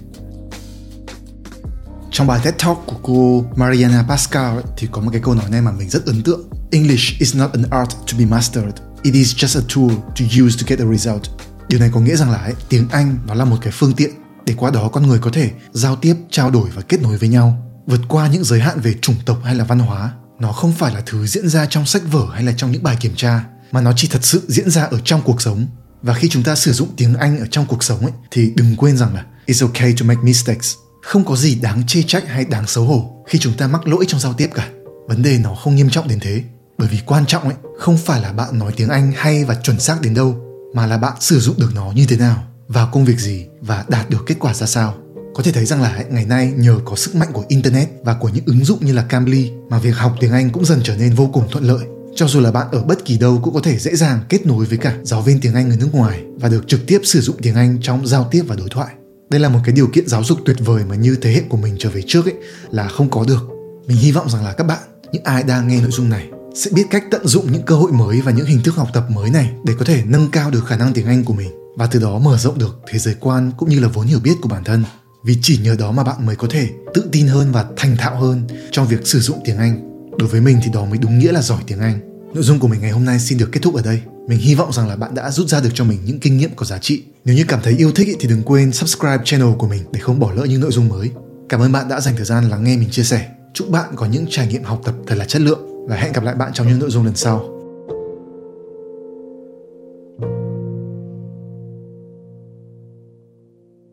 Trong 2.11 2.27
bài 2.27 2.39
TED 2.43 2.53
Talk 2.57 2.77
của 2.85 2.95
cô 3.03 3.45
Mariana 3.55 4.05
Pascal 4.09 4.55
ấy, 4.57 4.63
thì 4.77 4.88
có 4.91 5.01
một 5.01 5.09
cái 5.11 5.21
câu 5.23 5.33
nói 5.33 5.50
này 5.50 5.61
mà 5.61 5.71
mình 5.71 5.89
rất 5.89 6.05
ấn 6.05 6.23
tượng. 6.23 6.50
English 6.71 7.19
is 7.19 7.35
not 7.35 7.53
an 7.53 7.63
art 7.69 7.91
to 7.91 8.17
be 8.19 8.25
mastered. 8.25 8.75
It 9.01 9.13
is 9.13 9.35
just 9.35 9.59
a 9.59 9.63
tool 9.75 9.97
to 9.97 10.43
use 10.45 10.57
to 10.59 10.65
get 10.67 10.79
a 10.79 10.85
result. 10.91 11.21
Điều 11.67 11.79
này 11.79 11.89
có 11.93 12.00
nghĩa 12.00 12.15
rằng 12.15 12.31
là 12.31 12.38
ấy, 12.38 12.53
tiếng 12.69 12.89
Anh 12.89 13.17
nó 13.27 13.33
là 13.33 13.45
một 13.45 13.57
cái 13.61 13.71
phương 13.75 13.93
tiện 13.93 14.11
để 14.45 14.53
qua 14.57 14.71
đó 14.71 14.89
con 14.93 15.07
người 15.07 15.19
có 15.19 15.29
thể 15.33 15.51
giao 15.71 15.95
tiếp, 15.95 16.15
trao 16.29 16.51
đổi 16.51 16.69
và 16.75 16.81
kết 16.81 17.01
nối 17.01 17.17
với 17.17 17.29
nhau, 17.29 17.67
vượt 17.85 18.01
qua 18.07 18.27
những 18.27 18.43
giới 18.43 18.59
hạn 18.59 18.79
về 18.79 18.95
chủng 19.01 19.15
tộc 19.25 19.39
hay 19.43 19.55
là 19.55 19.63
văn 19.63 19.79
hóa. 19.79 20.13
Nó 20.39 20.51
không 20.51 20.73
phải 20.73 20.93
là 20.93 21.01
thứ 21.05 21.27
diễn 21.27 21.50
ra 21.50 21.65
trong 21.65 21.85
sách 21.85 22.01
vở 22.11 22.27
hay 22.33 22.43
là 22.43 22.53
trong 22.57 22.71
những 22.71 22.83
bài 22.83 22.97
kiểm 23.00 23.13
tra, 23.15 23.43
mà 23.71 23.81
nó 23.81 23.93
chỉ 23.95 24.07
thật 24.11 24.23
sự 24.23 24.41
diễn 24.47 24.69
ra 24.69 24.83
ở 24.83 24.99
trong 25.03 25.21
cuộc 25.21 25.41
sống. 25.41 25.65
Và 26.01 26.13
khi 26.13 26.29
chúng 26.29 26.43
ta 26.43 26.55
sử 26.55 26.73
dụng 26.73 26.89
tiếng 26.97 27.15
Anh 27.15 27.39
ở 27.39 27.45
trong 27.51 27.65
cuộc 27.65 27.83
sống 27.83 27.99
ấy, 27.99 28.11
thì 28.31 28.51
đừng 28.55 28.75
quên 28.75 28.97
rằng 28.97 29.15
là 29.15 29.25
it's 29.47 29.67
okay 29.67 29.93
to 29.99 30.05
make 30.05 30.21
mistakes. 30.23 30.73
Không 31.01 31.25
có 31.25 31.35
gì 31.35 31.55
đáng 31.55 31.83
chê 31.87 32.03
trách 32.07 32.27
hay 32.27 32.45
đáng 32.45 32.67
xấu 32.67 32.85
hổ 32.85 33.23
khi 33.27 33.39
chúng 33.39 33.53
ta 33.53 33.67
mắc 33.67 33.87
lỗi 33.87 34.05
trong 34.07 34.19
giao 34.19 34.33
tiếp 34.33 34.49
cả. 34.53 34.69
Vấn 35.07 35.23
đề 35.23 35.37
nó 35.37 35.55
không 35.55 35.75
nghiêm 35.75 35.89
trọng 35.89 36.07
đến 36.07 36.19
thế. 36.19 36.43
Bởi 36.77 36.87
vì 36.87 36.99
quan 37.05 37.25
trọng 37.25 37.43
ấy 37.43 37.53
không 37.79 37.97
phải 37.97 38.21
là 38.21 38.31
bạn 38.31 38.59
nói 38.59 38.73
tiếng 38.75 38.89
Anh 38.89 39.11
hay 39.15 39.45
và 39.45 39.55
chuẩn 39.55 39.79
xác 39.79 40.01
đến 40.01 40.13
đâu, 40.13 40.35
mà 40.75 40.87
là 40.87 40.97
bạn 40.97 41.13
sử 41.19 41.39
dụng 41.39 41.59
được 41.59 41.71
nó 41.75 41.91
như 41.95 42.05
thế 42.05 42.17
nào, 42.17 42.43
vào 42.67 42.89
công 42.91 43.05
việc 43.05 43.19
gì 43.19 43.45
và 43.61 43.85
đạt 43.87 44.09
được 44.09 44.23
kết 44.25 44.35
quả 44.39 44.53
ra 44.53 44.67
sao. 44.67 44.95
Có 45.35 45.43
thể 45.43 45.51
thấy 45.51 45.65
rằng 45.65 45.81
là 45.81 46.03
ngày 46.09 46.25
nay 46.25 46.53
nhờ 46.57 46.79
có 46.85 46.95
sức 46.95 47.15
mạnh 47.15 47.29
của 47.33 47.43
internet 47.47 47.89
và 48.03 48.13
của 48.13 48.29
những 48.29 48.45
ứng 48.45 48.65
dụng 48.65 48.85
như 48.85 48.93
là 48.93 49.03
Cambly 49.03 49.51
mà 49.69 49.79
việc 49.79 49.95
học 49.95 50.15
tiếng 50.19 50.31
Anh 50.31 50.49
cũng 50.49 50.65
dần 50.65 50.81
trở 50.83 50.95
nên 50.95 51.15
vô 51.15 51.29
cùng 51.33 51.47
thuận 51.51 51.63
lợi. 51.63 51.85
Cho 52.15 52.27
dù 52.27 52.39
là 52.39 52.51
bạn 52.51 52.67
ở 52.71 52.83
bất 52.83 53.05
kỳ 53.05 53.17
đâu 53.17 53.39
cũng 53.43 53.53
có 53.53 53.59
thể 53.59 53.77
dễ 53.77 53.95
dàng 53.95 54.19
kết 54.29 54.45
nối 54.45 54.65
với 54.65 54.77
cả 54.77 54.97
giáo 55.03 55.21
viên 55.21 55.39
tiếng 55.41 55.53
Anh 55.53 55.67
người 55.67 55.77
nước 55.77 55.89
ngoài 55.91 56.23
và 56.35 56.49
được 56.49 56.67
trực 56.67 56.87
tiếp 56.87 56.99
sử 57.03 57.21
dụng 57.21 57.35
tiếng 57.41 57.55
Anh 57.55 57.77
trong 57.81 58.07
giao 58.07 58.27
tiếp 58.31 58.43
và 58.47 58.55
đối 58.55 58.69
thoại. 58.69 58.93
Đây 59.29 59.39
là 59.39 59.49
một 59.49 59.59
cái 59.65 59.75
điều 59.75 59.87
kiện 59.87 60.07
giáo 60.07 60.23
dục 60.23 60.39
tuyệt 60.45 60.57
vời 60.59 60.83
mà 60.89 60.95
như 60.95 61.17
thế 61.21 61.31
hệ 61.31 61.41
của 61.49 61.57
mình 61.57 61.75
trở 61.79 61.89
về 61.89 62.01
trước 62.07 62.25
ấy 62.25 62.35
là 62.71 62.87
không 62.87 63.09
có 63.09 63.23
được. 63.27 63.49
Mình 63.87 63.97
hy 63.97 64.11
vọng 64.11 64.29
rằng 64.29 64.45
là 64.45 64.53
các 64.53 64.63
bạn, 64.63 64.79
những 65.11 65.23
ai 65.23 65.43
đang 65.43 65.67
nghe 65.67 65.81
nội 65.81 65.91
dung 65.91 66.09
này 66.09 66.27
sẽ 66.55 66.71
biết 66.73 66.85
cách 66.89 67.03
tận 67.11 67.27
dụng 67.27 67.51
những 67.51 67.63
cơ 67.65 67.75
hội 67.75 67.91
mới 67.91 68.21
và 68.21 68.31
những 68.31 68.45
hình 68.45 68.61
thức 68.63 68.75
học 68.75 68.87
tập 68.93 69.05
mới 69.09 69.29
này 69.29 69.51
để 69.65 69.73
có 69.79 69.85
thể 69.85 70.03
nâng 70.05 70.31
cao 70.31 70.51
được 70.51 70.65
khả 70.65 70.77
năng 70.77 70.93
tiếng 70.93 71.05
Anh 71.05 71.23
của 71.23 71.33
mình 71.33 71.49
và 71.77 71.87
từ 71.87 71.99
đó 71.99 72.19
mở 72.19 72.37
rộng 72.37 72.59
được 72.59 72.79
thế 72.87 72.99
giới 72.99 73.15
quan 73.19 73.51
cũng 73.57 73.69
như 73.69 73.79
là 73.79 73.87
vốn 73.87 74.07
hiểu 74.07 74.19
biết 74.19 74.35
của 74.41 74.49
bản 74.49 74.63
thân. 74.63 74.83
Vì 75.25 75.37
chỉ 75.41 75.57
nhờ 75.57 75.75
đó 75.79 75.91
mà 75.91 76.03
bạn 76.03 76.25
mới 76.25 76.35
có 76.35 76.47
thể 76.49 76.69
tự 76.93 77.09
tin 77.11 77.27
hơn 77.27 77.51
và 77.51 77.65
thành 77.77 77.97
thạo 77.97 78.15
hơn 78.15 78.47
trong 78.71 78.87
việc 78.87 79.07
sử 79.07 79.19
dụng 79.19 79.39
tiếng 79.45 79.57
Anh. 79.57 79.90
Đối 80.21 80.29
với 80.29 80.41
mình 80.41 80.59
thì 80.63 80.69
đó 80.73 80.85
mới 80.85 80.97
đúng 80.97 81.19
nghĩa 81.19 81.31
là 81.31 81.41
giỏi 81.41 81.61
tiếng 81.67 81.79
Anh. 81.79 81.99
Nội 82.33 82.43
dung 82.43 82.59
của 82.59 82.67
mình 82.67 82.81
ngày 82.81 82.91
hôm 82.91 83.05
nay 83.05 83.19
xin 83.19 83.37
được 83.37 83.49
kết 83.51 83.59
thúc 83.63 83.75
ở 83.75 83.81
đây. 83.81 84.01
Mình 84.27 84.39
hy 84.39 84.55
vọng 84.55 84.73
rằng 84.73 84.87
là 84.87 84.95
bạn 84.95 85.15
đã 85.15 85.31
rút 85.31 85.47
ra 85.47 85.59
được 85.59 85.69
cho 85.73 85.83
mình 85.83 85.99
những 86.05 86.19
kinh 86.19 86.37
nghiệm 86.37 86.55
có 86.55 86.65
giá 86.65 86.77
trị. 86.77 87.03
Nếu 87.25 87.35
như 87.35 87.43
cảm 87.47 87.59
thấy 87.63 87.75
yêu 87.77 87.91
thích 87.91 88.17
thì 88.19 88.27
đừng 88.27 88.43
quên 88.43 88.71
subscribe 88.71 89.23
channel 89.25 89.53
của 89.57 89.67
mình 89.67 89.83
để 89.91 89.99
không 89.99 90.19
bỏ 90.19 90.31
lỡ 90.35 90.45
những 90.45 90.61
nội 90.61 90.71
dung 90.71 90.89
mới. 90.89 91.09
Cảm 91.49 91.61
ơn 91.61 91.71
bạn 91.71 91.89
đã 91.89 92.01
dành 92.01 92.15
thời 92.15 92.25
gian 92.25 92.49
lắng 92.49 92.63
nghe 92.63 92.77
mình 92.77 92.89
chia 92.89 93.03
sẻ. 93.03 93.27
Chúc 93.53 93.69
bạn 93.69 93.89
có 93.95 94.05
những 94.05 94.25
trải 94.29 94.47
nghiệm 94.47 94.63
học 94.63 94.81
tập 94.85 94.95
thật 95.07 95.15
là 95.15 95.25
chất 95.25 95.41
lượng 95.41 95.87
và 95.87 95.95
hẹn 95.95 96.13
gặp 96.13 96.23
lại 96.23 96.35
bạn 96.35 96.51
trong 96.53 96.67
những 96.67 96.79
nội 96.79 96.89
dung 96.91 97.05
lần 97.05 97.15
sau. 97.15 97.60